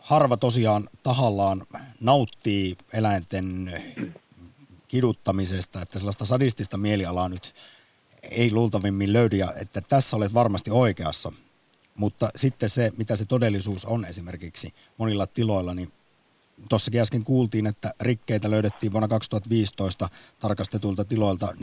[0.00, 1.66] harva tosiaan tahallaan
[2.00, 3.72] nauttii eläinten
[4.88, 7.54] kiduttamisesta, että sellaista sadistista mielialaa nyt
[8.30, 11.32] ei luultavimmin löydy, ja että tässä olet varmasti oikeassa.
[11.94, 15.92] Mutta sitten se, mitä se todellisuus on esimerkiksi monilla tiloilla, niin
[16.68, 21.54] tuossakin äsken kuultiin, että rikkeitä löydettiin vuonna 2015 tarkastetulta tiloilta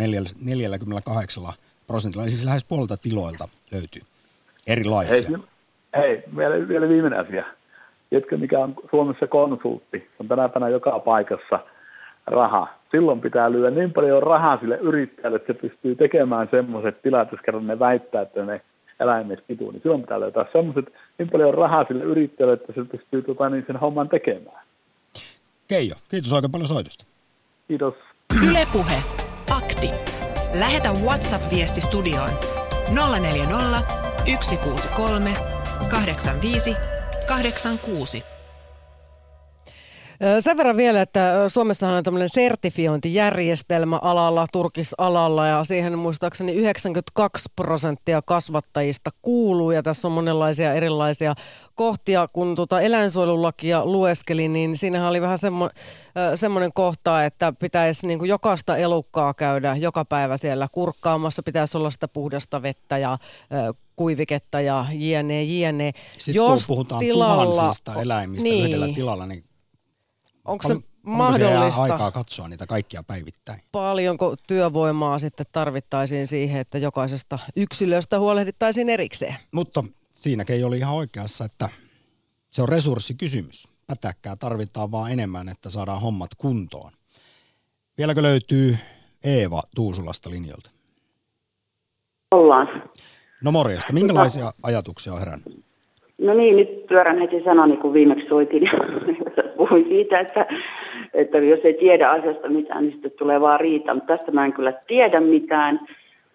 [0.41, 1.43] 48
[1.87, 4.01] prosentilla, eli siis lähes puolelta tiloilta löytyy
[4.67, 5.27] erilaisia.
[5.95, 7.45] Hei, hei vielä, vielä viimeinen asia.
[8.09, 10.09] Tiedätkö, mikä on Suomessa konsultti?
[10.19, 11.59] On tänä päivänä joka paikassa
[12.27, 12.67] raha.
[12.91, 17.41] Silloin pitää lyödä niin paljon rahaa sille yrittäjälle, että se pystyy tekemään semmoiset tilat, jos
[17.41, 18.61] kerran ne väittää, että ne
[18.99, 23.21] eläimet kituu, niin silloin pitää löytää semmoiset niin paljon rahaa sille yrittäjälle, että se pystyy
[23.21, 24.65] tota, niin sen homman tekemään.
[25.67, 27.05] Keijo, kiitos oikein paljon soitosta.
[27.67, 27.93] Kiitos.
[28.49, 29.03] Ylepuhe
[29.57, 29.89] Akti.
[30.59, 32.29] Lähetä WhatsApp-viesti studioon
[33.21, 34.87] 040 163
[35.87, 36.75] 85
[37.27, 38.30] 86.
[40.39, 48.21] Sen verran vielä, että Suomessa on tämmöinen sertifiointijärjestelmä alalla, turkisalalla ja siihen muistaakseni 92 prosenttia
[48.21, 51.35] kasvattajista kuuluu ja tässä on monenlaisia erilaisia
[51.75, 52.27] kohtia.
[52.33, 55.69] Kun tuota eläinsuojelulakia lueskelin, niin siinähän oli vähän semmo,
[56.35, 61.89] semmoinen kohta, että pitäisi niin kuin jokaista elukkaa käydä joka päivä siellä kurkkaamassa, pitäisi olla
[61.89, 63.17] sitä puhdasta vettä ja
[63.95, 65.91] kuiviketta ja jne, jne.
[66.17, 69.43] Sitten Jos kun puhutaan tilalla, tuhansista eläimistä niin, yhdellä tilalla, niin
[70.51, 71.81] Onko se mahdollista?
[71.81, 73.61] Onko aikaa katsoa niitä kaikkia päivittäin?
[73.71, 79.35] Paljonko työvoimaa sitten tarvittaisiin siihen, että jokaisesta yksilöstä huolehdittaisiin erikseen?
[79.51, 79.83] Mutta
[80.15, 81.69] siinäkin oli ihan oikeassa, että
[82.51, 83.67] se on resurssikysymys.
[83.87, 86.91] Pätäkkää tarvitaan vaan enemmän, että saadaan hommat kuntoon.
[87.97, 88.77] Vieläkö löytyy
[89.23, 90.69] Eeva Tuusulasta linjolta?
[92.31, 92.83] Ollaan.
[93.43, 93.93] No morjesta.
[93.93, 95.65] Minkälaisia ajatuksia on herännyt?
[96.17, 98.61] No niin, nyt pyörän heti sanani, kun viimeksi soitin
[99.71, 100.45] puhuin siitä, että,
[101.13, 103.93] että jos ei tiedä asiasta mitään, niin sitten tulee vaan riita.
[103.93, 105.79] Mutta tästä mä en kyllä tiedä mitään.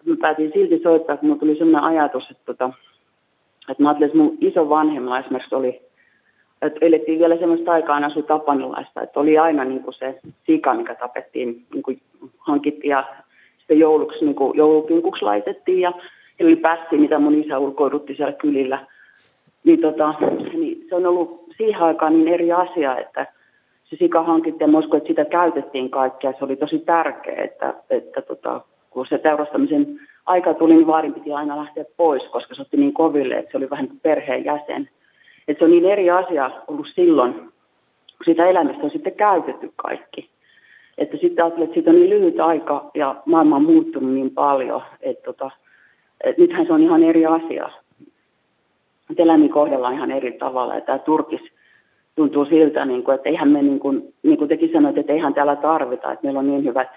[0.05, 2.69] Mä päätin silti soittaa, kun mulla tuli sellainen ajatus, että, tota,
[3.69, 5.81] että mä ajattelin, että mun iso vanhemmalla esimerkiksi oli,
[6.61, 10.95] että elettiin vielä semmoista aikaa asu tapanilaista, että oli aina niin kuin se sika, mikä
[10.95, 12.01] tapettiin, niin kuin
[12.37, 13.03] hankittiin ja
[13.57, 15.93] sitten jouluksi, niin kuin joulupinkuksi laitettiin ja
[16.41, 18.85] oli pässi, mitä mun isä ulkoidutti siellä kylillä.
[19.63, 20.13] Niin, tota,
[20.53, 23.27] niin se on ollut siihen aikaan niin eri asia, että
[23.83, 26.33] se sika hankittiin ja uskon, että sitä käytettiin kaikkea.
[26.39, 31.33] Se oli tosi tärkeää, että, että tota, kun se teurastamisen aika tuli, niin vaarin piti
[31.33, 34.89] aina lähteä pois, koska se otti niin koville, että se oli vähän niin perheen jäsen.
[35.47, 37.51] Että se on niin eri asia ollut silloin
[38.25, 40.29] sitä elämästä on sitten käytetty kaikki.
[40.97, 44.81] Että sitten ajattelin, että siitä on niin lyhyt aika ja maailma on muuttunut niin paljon,
[45.01, 45.51] että, tota,
[46.23, 47.69] että nythän se on ihan eri asia.
[49.09, 51.41] Että eläimiä kohdellaan ihan eri tavalla ja tämä Turkis
[52.15, 55.33] tuntuu siltä, niin kuin, että eihän me, niin kuin, niin kuin tekin sanoit, että eihän
[55.33, 56.89] täällä tarvita, että meillä on niin hyvät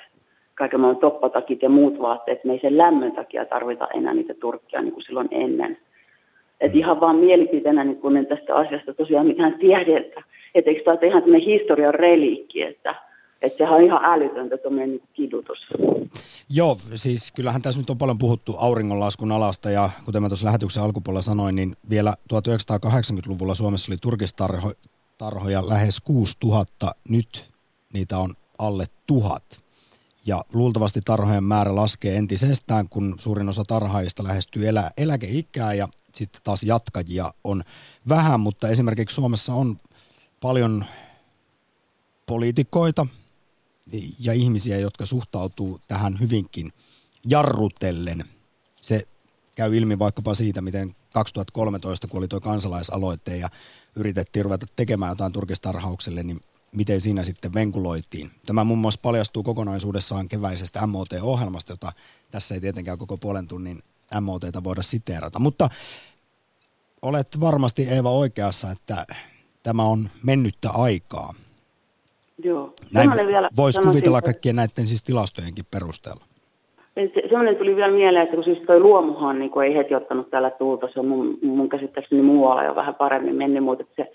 [0.55, 4.83] kaiken maailman toppatakit ja muut vaatteet, me ei sen lämmön takia tarvita enää niitä turkkia
[4.83, 5.79] niin kuin silloin ennen.
[6.61, 10.23] Että ihan vaan mielipiteenä niin kun tästä asiasta tosiaan mitään tiedä, että,
[10.55, 12.95] että eikö tämä ole ihan tämmöinen historian reliikki, että,
[13.43, 15.59] että sehän on ihan älytöntä tuommoinen niin kidutus.
[16.49, 20.83] Joo, siis kyllähän tässä nyt on paljon puhuttu auringonlaskun alasta ja kuten mä tuossa lähetyksen
[20.83, 27.49] alkupuolella sanoin, niin vielä 1980-luvulla Suomessa oli turkistarhoja lähes 6000, nyt
[27.93, 29.45] niitä on alle tuhat.
[30.27, 36.41] Ja luultavasti tarhojen määrä laskee entisestään, kun suurin osa tarhaajista lähestyy elä, eläkeikää ja sitten
[36.45, 37.63] taas jatkajia on
[38.09, 39.77] vähän, mutta esimerkiksi Suomessa on
[40.41, 40.85] paljon
[42.27, 43.07] poliitikoita
[44.19, 46.73] ja ihmisiä, jotka suhtautuu tähän hyvinkin
[47.29, 48.25] jarrutellen.
[48.77, 49.09] Se
[49.55, 53.49] käy ilmi vaikkapa siitä, miten 2013, kun oli tuo kansalaisaloite ja
[53.97, 56.41] yritettiin ruveta tekemään jotain turkistarhaukselle, niin
[56.73, 58.31] miten siinä sitten venkuloitiin.
[58.47, 61.93] Tämä muun muassa paljastuu kokonaisuudessaan keväisestä MOT-ohjelmasta, jota
[62.31, 63.83] tässä ei tietenkään koko puolen tunnin
[64.21, 65.39] MOTta voida siteerata.
[65.39, 65.71] Mutta
[67.03, 69.07] olet varmasti Eeva oikeassa, että
[69.63, 71.35] tämä on mennyttä aikaa.
[72.45, 72.73] Joo.
[72.95, 73.11] Näin
[73.57, 76.25] voisi kuvitella kaikkien näiden siis tilastojenkin perusteella.
[76.95, 80.31] Se, semmoinen tuli vielä mieleen, että kun siis toi luomuhan niin kun ei heti ottanut
[80.31, 84.13] täällä tulta, se on mun, mun käsittääkseni muualla jo vähän paremmin mennyt, mutta se,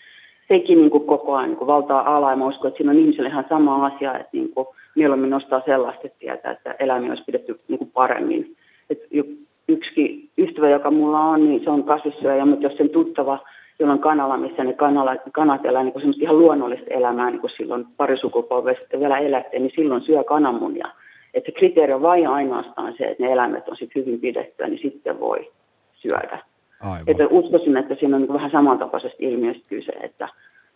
[0.47, 2.99] sekin niin kuin koko ajan niin kuin valtaa alaa ja mä uskon, että siinä on
[2.99, 7.59] ihmisille ihan sama asia, että niin kuin mieluummin nostaa sellaista tietää, että eläimiä olisi pidetty
[7.67, 8.55] niin kuin paremmin.
[8.89, 8.99] Et
[9.67, 13.39] yksi ystävä, joka mulla on, niin se on kasvissyöjä, mutta jos sen tuttava,
[13.79, 17.51] jolla on kanala, missä ne kanala, kanat elää niin kuin ihan luonnollista elämää, niin kuin
[17.57, 20.87] silloin pari sukupolvea sitten vielä elätteen, niin silloin syö kananmunia.
[21.33, 24.79] Että se kriteeri on vain ainoastaan se, että ne eläimet on sitten hyvin pidettyä, niin
[24.81, 25.51] sitten voi
[25.93, 26.39] syödä.
[26.81, 27.03] Aivan.
[27.07, 30.29] Että uskoisin, että siinä on niin vähän samantapaisesta ilmiöstä kyse, että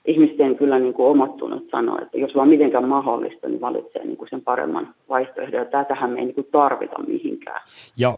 [0.06, 4.18] ihmisten kyllä niin kuin omat tunnot sanoo, että jos vaan mitenkään mahdollista, niin valitsee niin
[4.18, 5.60] kuin sen paremman vaihtoehdon.
[5.60, 7.62] Ja tätähän me ei niin kuin tarvita mihinkään.
[7.97, 8.14] Ja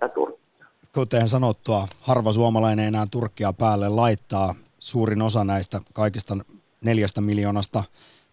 [0.96, 4.54] kuten sanottua, harva suomalainen enää Turkkia päälle laittaa.
[4.82, 6.38] Suurin osa näistä kaikista
[6.82, 7.84] neljästä miljoonasta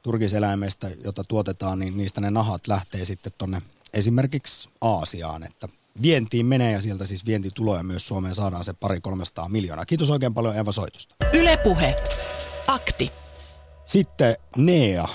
[0.02, 3.62] turkiseläimestä, jota tuotetaan, niin niistä ne nahat lähtee sitten tuonne
[3.94, 5.68] esimerkiksi Aasiaan, että
[6.02, 9.86] vientiin menee ja sieltä siis vientituloja myös Suomeen saadaan se pari 300 miljoonaa.
[9.86, 11.14] Kiitos oikein paljon Eva Soitusta.
[11.32, 11.96] Ylepuhe.
[12.68, 13.12] Akti.
[13.84, 15.08] Sitten Nea.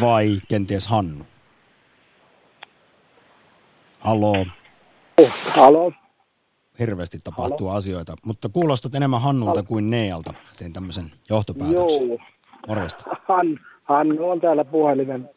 [0.00, 1.24] Vai kenties Hannu?
[4.00, 4.46] Halo.
[5.56, 6.03] Halo.
[6.80, 7.78] Hirveästi tapahtuu Halo.
[7.78, 9.62] asioita, mutta kuulostat enemmän Hannulta Halo.
[9.62, 10.34] kuin Nealta.
[10.58, 12.08] Tein tämmöisen johtopäätöksen.
[12.08, 12.18] Joo.
[12.68, 13.04] Morjesta.
[13.28, 15.30] Han, Hannu on täällä puhelimen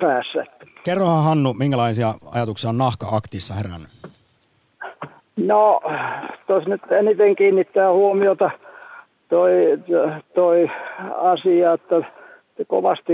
[0.00, 0.44] päässä.
[0.84, 3.90] Kerrohan Hannu, minkälaisia ajatuksia on nahka-aktissa herännyt?
[5.36, 5.80] No,
[6.46, 8.50] tuossa nyt eniten kiinnittää huomiota
[9.28, 9.52] toi,
[10.34, 10.70] toi
[11.20, 11.96] asia, että
[12.66, 13.12] kovasti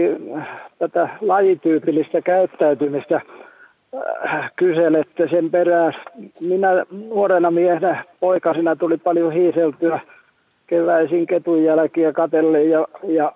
[0.79, 3.21] tätä lajityypillistä käyttäytymistä
[4.57, 5.93] kyselette sen perään.
[6.41, 6.69] Minä
[7.09, 10.01] nuorena miehenä poikasina tuli paljon hiiseltyä
[10.67, 13.33] keväisin ketun jälkiä katelle ja, ja,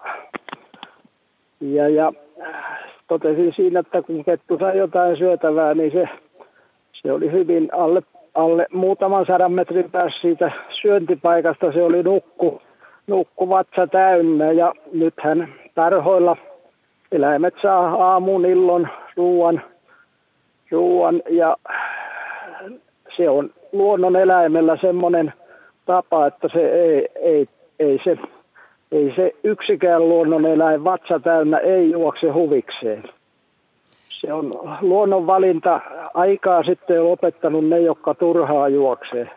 [1.61, 2.12] ja, ja
[3.08, 6.08] totesin siinä, että kun kettu sai jotain syötävää, niin se,
[6.92, 8.02] se oli hyvin alle,
[8.34, 10.52] alle muutaman sadan metrin päässä siitä
[10.82, 11.72] syöntipaikasta.
[11.72, 12.62] Se oli nukku,
[13.06, 16.36] nukku vatsa täynnä ja nythän tarhoilla
[17.12, 19.62] eläimet saa aamun, illon, ruoan,
[20.70, 21.56] ruoan ja
[23.16, 25.32] se on luonnon eläimellä semmoinen
[25.86, 27.48] tapa, että se ei, ei,
[27.78, 28.18] ei se
[28.92, 33.02] ei se yksikään luonnoneläin vatsa täynnä ei juokse huvikseen.
[34.08, 35.80] Se on luonnonvalinta.
[36.14, 39.30] Aikaa sitten on opettanut ne, jotka turhaa juoksee.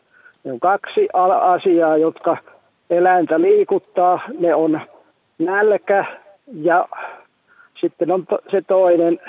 [0.43, 1.07] Ne on kaksi
[1.41, 2.37] asiaa, jotka
[2.89, 4.19] eläintä liikuttaa.
[4.39, 4.81] Ne on
[5.39, 6.05] nälkä
[6.53, 6.87] ja
[7.81, 9.19] sitten on se toinen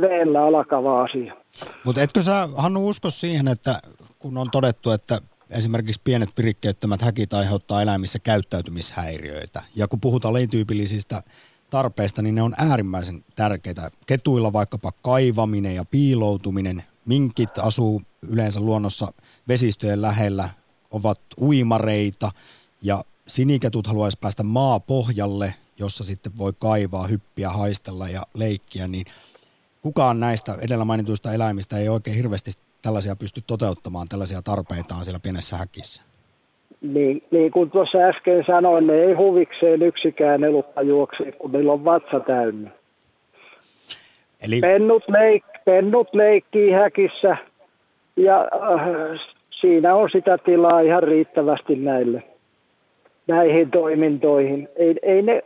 [0.00, 1.36] veellä alkava asia.
[1.84, 3.82] Mutta etkö sä, Hannu, usko siihen, että
[4.18, 5.20] kun on todettu, että
[5.50, 9.62] esimerkiksi pienet virikkeettömät häkit aiheuttaa eläimissä käyttäytymishäiriöitä.
[9.76, 11.22] Ja kun puhutaan lajityypillisistä
[11.70, 13.90] tarpeista, niin ne on äärimmäisen tärkeitä.
[14.06, 16.82] Ketuilla vaikkapa kaivaminen ja piiloutuminen.
[17.06, 19.12] Minkit asuu yleensä luonnossa
[19.48, 20.48] vesistöjen lähellä,
[20.90, 22.32] ovat uimareita
[22.82, 29.06] ja siniketut haluaisi päästä maapohjalle, jossa sitten voi kaivaa, hyppiä, haistella ja leikkiä, niin
[29.82, 32.50] kukaan näistä edellä mainituista eläimistä ei oikein hirveästi
[32.82, 36.02] tällaisia pysty toteuttamaan, tällaisia tarpeitaan siellä pienessä häkissä?
[36.80, 41.84] niin, niin kuin tuossa äsken sanoin, ne ei huvikseen yksikään elukka juokse, kun niillä on
[41.84, 42.70] vatsa täynnä.
[44.42, 44.60] Eli...
[44.60, 47.36] Pennut, leik, pennut leikkii häkissä
[48.16, 49.20] ja äh,
[49.60, 52.22] siinä on sitä tilaa ihan riittävästi näille
[53.26, 54.68] näihin toimintoihin.
[54.76, 55.42] Ei, ei ne,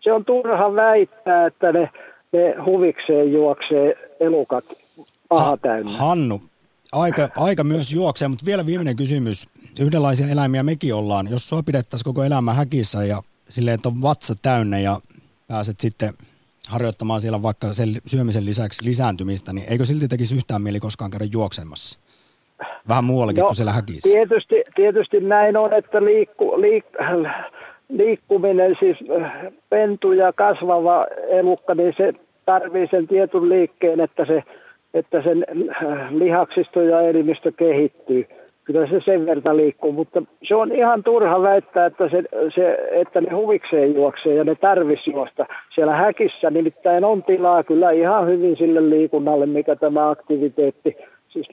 [0.00, 1.90] se on turha väittää, että ne,
[2.36, 4.64] ne huvikseen juoksee elukat
[5.28, 5.90] paha täynnä.
[5.90, 6.42] Hannu,
[6.92, 9.46] aika, aika myös juoksee, mutta vielä viimeinen kysymys.
[9.80, 11.28] Yhdenlaisia eläimiä mekin ollaan.
[11.30, 15.00] Jos sua pidettäisiin koko elämä häkissä ja silleen, että on vatsa täynnä ja
[15.48, 16.12] pääset sitten
[16.68, 21.24] harjoittamaan siellä vaikka sen syömisen lisäksi lisääntymistä, niin eikö silti tekisi yhtään mieli koskaan käydä
[21.32, 21.98] juoksemassa?
[22.88, 24.08] Vähän muuallakin no, kuin siellä häkissä.
[24.08, 26.84] Tietysti, tietysti näin on, että liikku, liik,
[27.88, 28.96] liikkuminen, siis
[29.70, 32.12] pentu ja kasvava elukka, niin se
[32.46, 34.42] tarvii sen tietyn liikkeen, että, se,
[34.94, 38.26] että sen äh, lihaksisto ja elimistö kehittyy.
[38.64, 42.22] Kyllä se sen verran liikkuu, mutta se on ihan turha väittää, että, se,
[42.54, 45.46] se, että ne huvikseen juoksee ja ne tarvisi juosta.
[45.74, 50.96] Siellä häkissä nimittäin on tilaa kyllä ihan hyvin sille liikunnalle, mikä tämä aktiviteetti.
[51.28, 51.48] Siis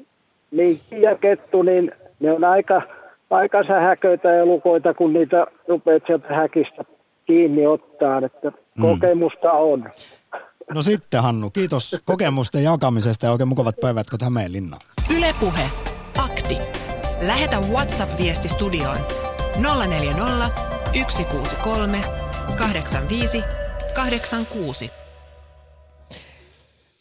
[0.51, 2.81] linkki ja kettu, niin ne on aika,
[3.29, 6.83] aika sähköitä elukoita, kun niitä rupeat sieltä häkistä
[7.25, 8.81] kiinni ottaa, että mm.
[8.81, 9.83] kokemusta on.
[10.71, 14.77] No sitten Hannu, kiitos kokemusten jakamisesta ja oikein mukavat päivät Hämeenlinna.
[15.17, 15.69] Ylepuhe
[16.17, 16.57] Akti.
[17.21, 18.97] Lähetä WhatsApp-viesti studioon
[19.87, 20.49] 040
[20.93, 22.01] 163
[22.57, 23.43] 85
[23.93, 24.91] 86.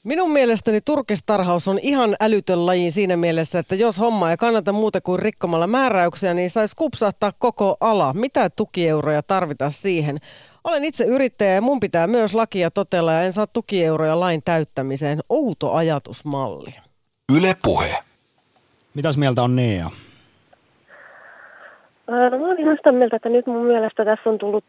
[0.05, 5.01] Minun mielestäni turkistarhaus on ihan älytön laji siinä mielessä, että jos homma ei kannata muuta
[5.01, 8.13] kuin rikkomalla määräyksiä, niin saisi kupsahtaa koko ala.
[8.13, 10.19] Mitä tukieuroja tarvitaan siihen?
[10.65, 15.21] Olen itse yrittäjä ja mun pitää myös lakia totella ja en saa tukieuroja lain täyttämiseen.
[15.29, 16.75] Outo ajatusmalli.
[17.37, 17.99] Yle Puhe.
[18.95, 19.91] Mitäs mieltä on Nea?
[22.07, 24.65] No mä olen ihan sitä mieltä, että nyt mun mielestä tässä on tullut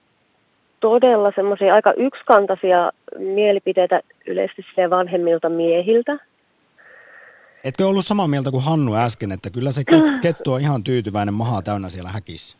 [0.79, 6.17] todella semmoisia aika yksikantaisia mielipiteitä yleisesti vanhemmilta miehiltä.
[7.63, 9.83] Etkö ollut samaa mieltä kuin Hannu äsken, että kyllä se
[10.21, 12.57] kettu on ihan tyytyväinen mahaa täynnä siellä häkissä?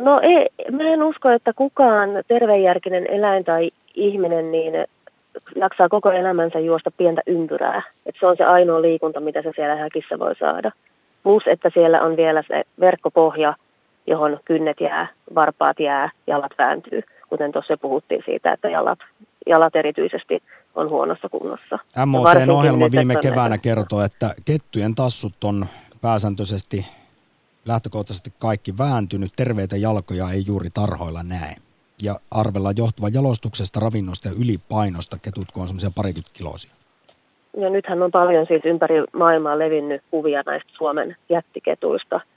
[0.00, 4.74] No ei, mä en usko, että kukaan tervejärkinen eläin tai ihminen niin
[5.56, 7.82] jaksaa koko elämänsä juosta pientä ympyrää.
[8.06, 10.72] Et se on se ainoa liikunta, mitä se siellä häkissä voi saada.
[11.22, 13.54] Plus, että siellä on vielä se verkkopohja,
[14.06, 18.98] johon kynnet jää, varpaat jää, jalat vääntyy kuten tuossa puhuttiin siitä, että jalat,
[19.46, 20.42] jalat erityisesti
[20.74, 21.78] on huonossa kunnossa.
[22.06, 25.66] MOTn ohjelma viime keväänä kertoo, että kettujen tassut on
[26.00, 26.86] pääsääntöisesti
[27.66, 31.54] lähtökohtaisesti kaikki vääntynyt, terveitä jalkoja ei juuri tarhoilla näe.
[32.02, 36.70] Ja arvella johtuva jalostuksesta, ravinnosta ja ylipainosta ketut, kun on semmoisia parikymmentä kiloisia.
[37.56, 42.20] Ja nythän on paljon siis ympäri maailmaa levinnyt kuvia näistä Suomen jättiketuista–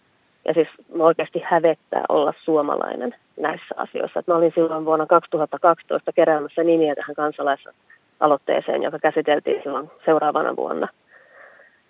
[0.46, 0.68] ja siis
[1.00, 4.20] oikeasti hävettää olla suomalainen näissä asioissa.
[4.20, 10.88] Et mä olin silloin vuonna 2012 keräämässä nimiä tähän kansalaisaloitteeseen, joka käsiteltiin silloin seuraavana vuonna.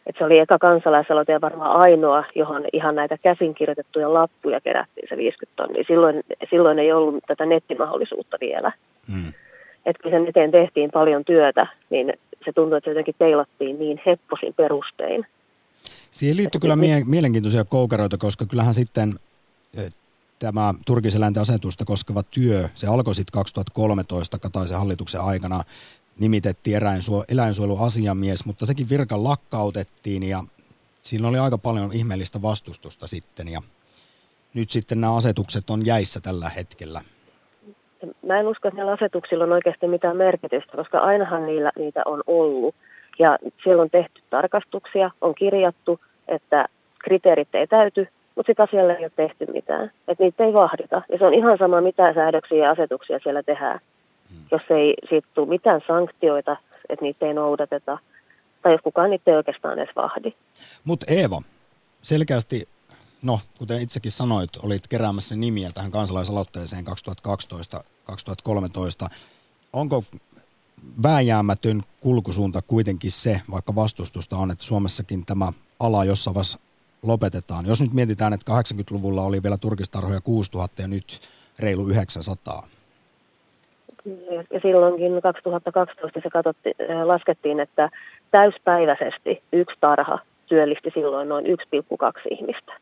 [0.06, 5.18] Et se oli eka kansalaisaloite ja varmaan ainoa, johon ihan näitä käsinkirjoitettuja lappuja kerättiin se
[5.18, 5.84] 50 tonnia.
[5.88, 8.72] Silloin, silloin ei ollut tätä nettimahdollisuutta vielä.
[9.14, 9.34] Mm.
[9.86, 12.14] Et kun sen eteen tehtiin paljon työtä, niin
[12.46, 15.26] se tuntui, että se jotenkin teilattiin niin hepposin perustein.
[16.12, 19.14] Siihen liittyy kyllä mie- mielenkiintoisia koukeroita, koska kyllähän sitten
[20.40, 25.64] tämä turkiseläinten asetusta koskeva työ, se alkoi sitten 2013 Kataisen hallituksen aikana,
[26.20, 30.44] nimitettiin eläinsuo- eläinsuojeluasiamies, mutta sekin virka lakkautettiin ja
[31.00, 33.62] siinä oli aika paljon ihmeellistä vastustusta sitten ja
[34.54, 37.02] nyt sitten nämä asetukset on jäissä tällä hetkellä.
[38.26, 42.24] Mä en usko, että näillä asetuksilla on oikeasti mitään merkitystä, koska ainahan niillä, niitä on
[42.28, 42.76] ollut.
[43.20, 46.68] Ja siellä on tehty tarkastuksia, on kirjattu, että
[47.00, 49.92] kriteerit ei täyty, mutta sitten asialle ei ole tehty mitään.
[50.08, 51.02] Että niitä ei vahdita.
[51.12, 53.80] Ja se on ihan sama, mitä säädöksiä ja asetuksia siellä tehdään.
[54.36, 54.44] Hmm.
[54.52, 56.58] Jos ei siitä tule mitään sanktioita,
[56.90, 57.98] että niitä ei noudateta,
[58.62, 60.34] tai jos kukaan niitä ei oikeastaan edes vahdi.
[60.84, 61.42] Mutta Eeva,
[62.02, 62.70] selkeästi,
[63.22, 66.92] no kuten itsekin sanoit, olit keräämässä nimiä tähän kansalaisaloitteeseen 2012-2013.
[69.74, 70.04] Onko
[71.04, 76.60] vääjäämätön kulkusuunta kuitenkin se, vaikka vastustusta on, että Suomessakin tämä ala jossain vaiheessa
[77.04, 77.66] lopetetaan.
[77.66, 81.20] Jos nyt mietitään, että 80-luvulla oli vielä turkistarhoja 6000 ja nyt
[81.60, 82.68] reilu 900.
[84.54, 87.90] Ja silloinkin 2012 se katsotti, äh, laskettiin, että
[88.32, 92.74] täyspäiväisesti yksi tarha työllisti silloin noin 1,2 ihmistä.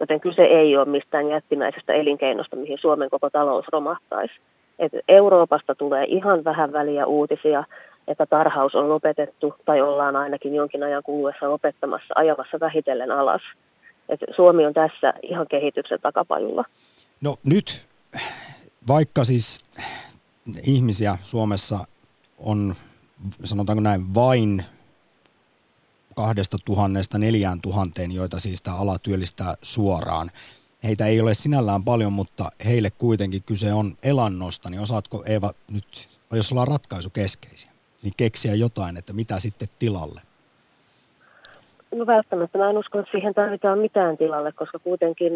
[0.00, 4.34] Joten kyse ei ole mistään jättimäisestä elinkeinosta, mihin Suomen koko talous romahtaisi
[4.78, 7.64] että Euroopasta tulee ihan vähän väliä uutisia,
[8.08, 13.42] että tarhaus on lopetettu tai ollaan ainakin jonkin ajan kuluessa lopettamassa, ajamassa vähitellen alas.
[14.08, 16.64] Et Suomi on tässä ihan kehityksen takapajulla.
[17.20, 17.86] No nyt,
[18.88, 19.66] vaikka siis
[20.62, 21.84] ihmisiä Suomessa
[22.38, 22.74] on,
[23.44, 24.64] sanotaanko näin, vain
[26.14, 30.30] kahdesta tuhannesta neljään tuhanteen, joita siis tämä ala työllistää suoraan.
[30.84, 36.08] Heitä ei ole sinällään paljon, mutta heille kuitenkin kyse on elannosta, niin osaatko Eeva nyt,
[36.32, 37.70] jos ollaan ratkaisu keskeisiä,
[38.02, 40.20] niin keksiä jotain, että mitä sitten tilalle?
[41.94, 45.32] No välttämättä mä en usko, että siihen tarvitaan mitään tilalle, koska kuitenkin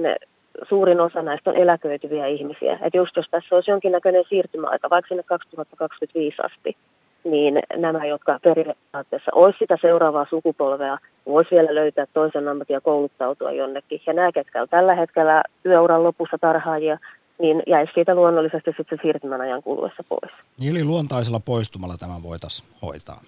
[0.68, 2.72] suurin osa näistä on eläköityviä ihmisiä.
[2.72, 6.76] Että just jos tässä olisi jonkinnäköinen siirtymäaika, vaikka sinne 2025 asti,
[7.24, 13.52] niin nämä, jotka periaatteessa olisi sitä seuraavaa sukupolvea, voisi vielä löytää toisen ammatin ja kouluttautua
[13.52, 14.00] jonnekin.
[14.06, 16.98] Ja nämä, ketkä on tällä hetkellä työuran lopussa tarhaajia,
[17.38, 20.32] niin jäisi siitä luonnollisesti sitten siirtymän ajan kuluessa pois.
[20.70, 23.20] Eli luontaisella poistumalla tämä voitaisiin hoitaa.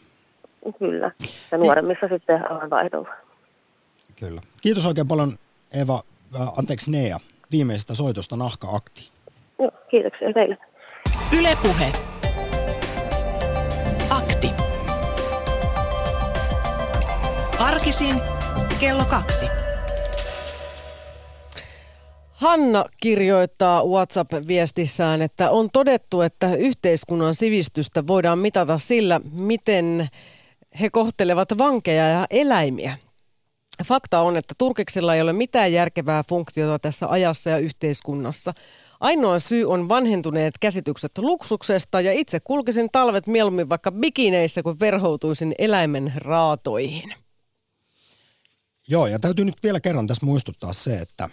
[0.78, 1.10] Kyllä,
[1.52, 2.18] ja nuoremmissa niin.
[2.18, 3.08] sitten alan vaihdolla.
[4.20, 4.40] Kyllä.
[4.62, 5.32] Kiitos oikein paljon
[5.72, 6.02] Eva,
[6.56, 7.20] anteeksi Nea,
[7.52, 9.10] viimeisestä soitosta Nahka-akti.
[9.58, 10.56] Joo, kiitoksia teille.
[11.38, 11.92] Ylepuhe.
[14.10, 14.50] Akti.
[17.58, 18.14] Arkisin
[18.80, 19.46] kello kaksi.
[22.32, 30.08] Hanna kirjoittaa WhatsApp-viestissään, että on todettu, että yhteiskunnan sivistystä voidaan mitata sillä, miten
[30.80, 32.96] he kohtelevat vankeja ja eläimiä.
[33.84, 38.54] Fakta on, että turkiksilla ei ole mitään järkevää funktiota tässä ajassa ja yhteiskunnassa.
[39.00, 45.54] Ainoa syy on vanhentuneet käsitykset luksuksesta ja itse kulkisin talvet mieluummin vaikka bikineissä, kun verhoutuisin
[45.58, 47.14] eläimen raatoihin.
[48.88, 51.30] Joo, ja täytyy nyt vielä kerran tässä muistuttaa se, että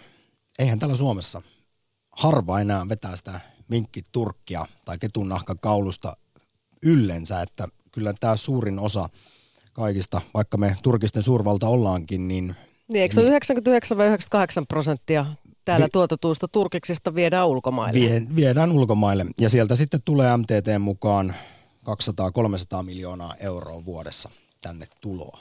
[0.58, 1.42] eihän täällä Suomessa
[2.12, 6.16] harva enää vetää sitä minkkiturkkia tai ketunnahkan kaulusta
[6.82, 9.08] yllensä, että kyllä tämä suurin osa
[9.76, 12.56] kaikista, vaikka me turkisten suurvalta ollaankin, niin...
[12.88, 15.26] Niin, eikö se niin, 99 vai 98 prosenttia
[15.64, 18.00] täällä vi- tuotetuista turkiksista viedään ulkomaille?
[18.00, 21.34] Vie, viedään ulkomaille, ja sieltä sitten tulee MTT mukaan
[22.80, 25.40] 200-300 miljoonaa euroa vuodessa tänne tuloa.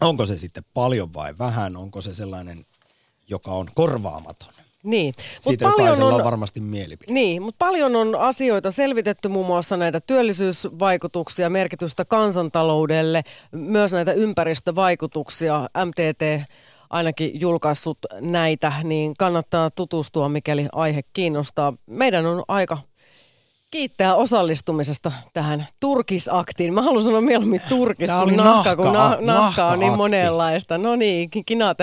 [0.00, 1.76] Onko se sitten paljon vai vähän?
[1.76, 2.58] Onko se sellainen,
[3.28, 4.54] joka on korvaamaton?
[4.84, 5.14] Niin.
[5.40, 7.12] Siitä jokaisella on, on varmasti mielipide.
[7.12, 13.22] Niin, mutta paljon on asioita selvitetty, muun muassa näitä työllisyysvaikutuksia, merkitystä kansantaloudelle,
[13.52, 15.68] myös näitä ympäristövaikutuksia.
[15.84, 16.50] MTT
[16.90, 21.72] ainakin julkaissut näitä, niin kannattaa tutustua, mikäli aihe kiinnostaa.
[21.86, 22.78] Meidän on aika
[23.70, 26.74] kiittää osallistumisesta tähän turkisaktiin.
[26.74, 30.78] Mä haluan sanoa mieluummin turkis kuin nahka, kun na- nahka on niin monenlaista.
[30.78, 31.74] No niin, kinaa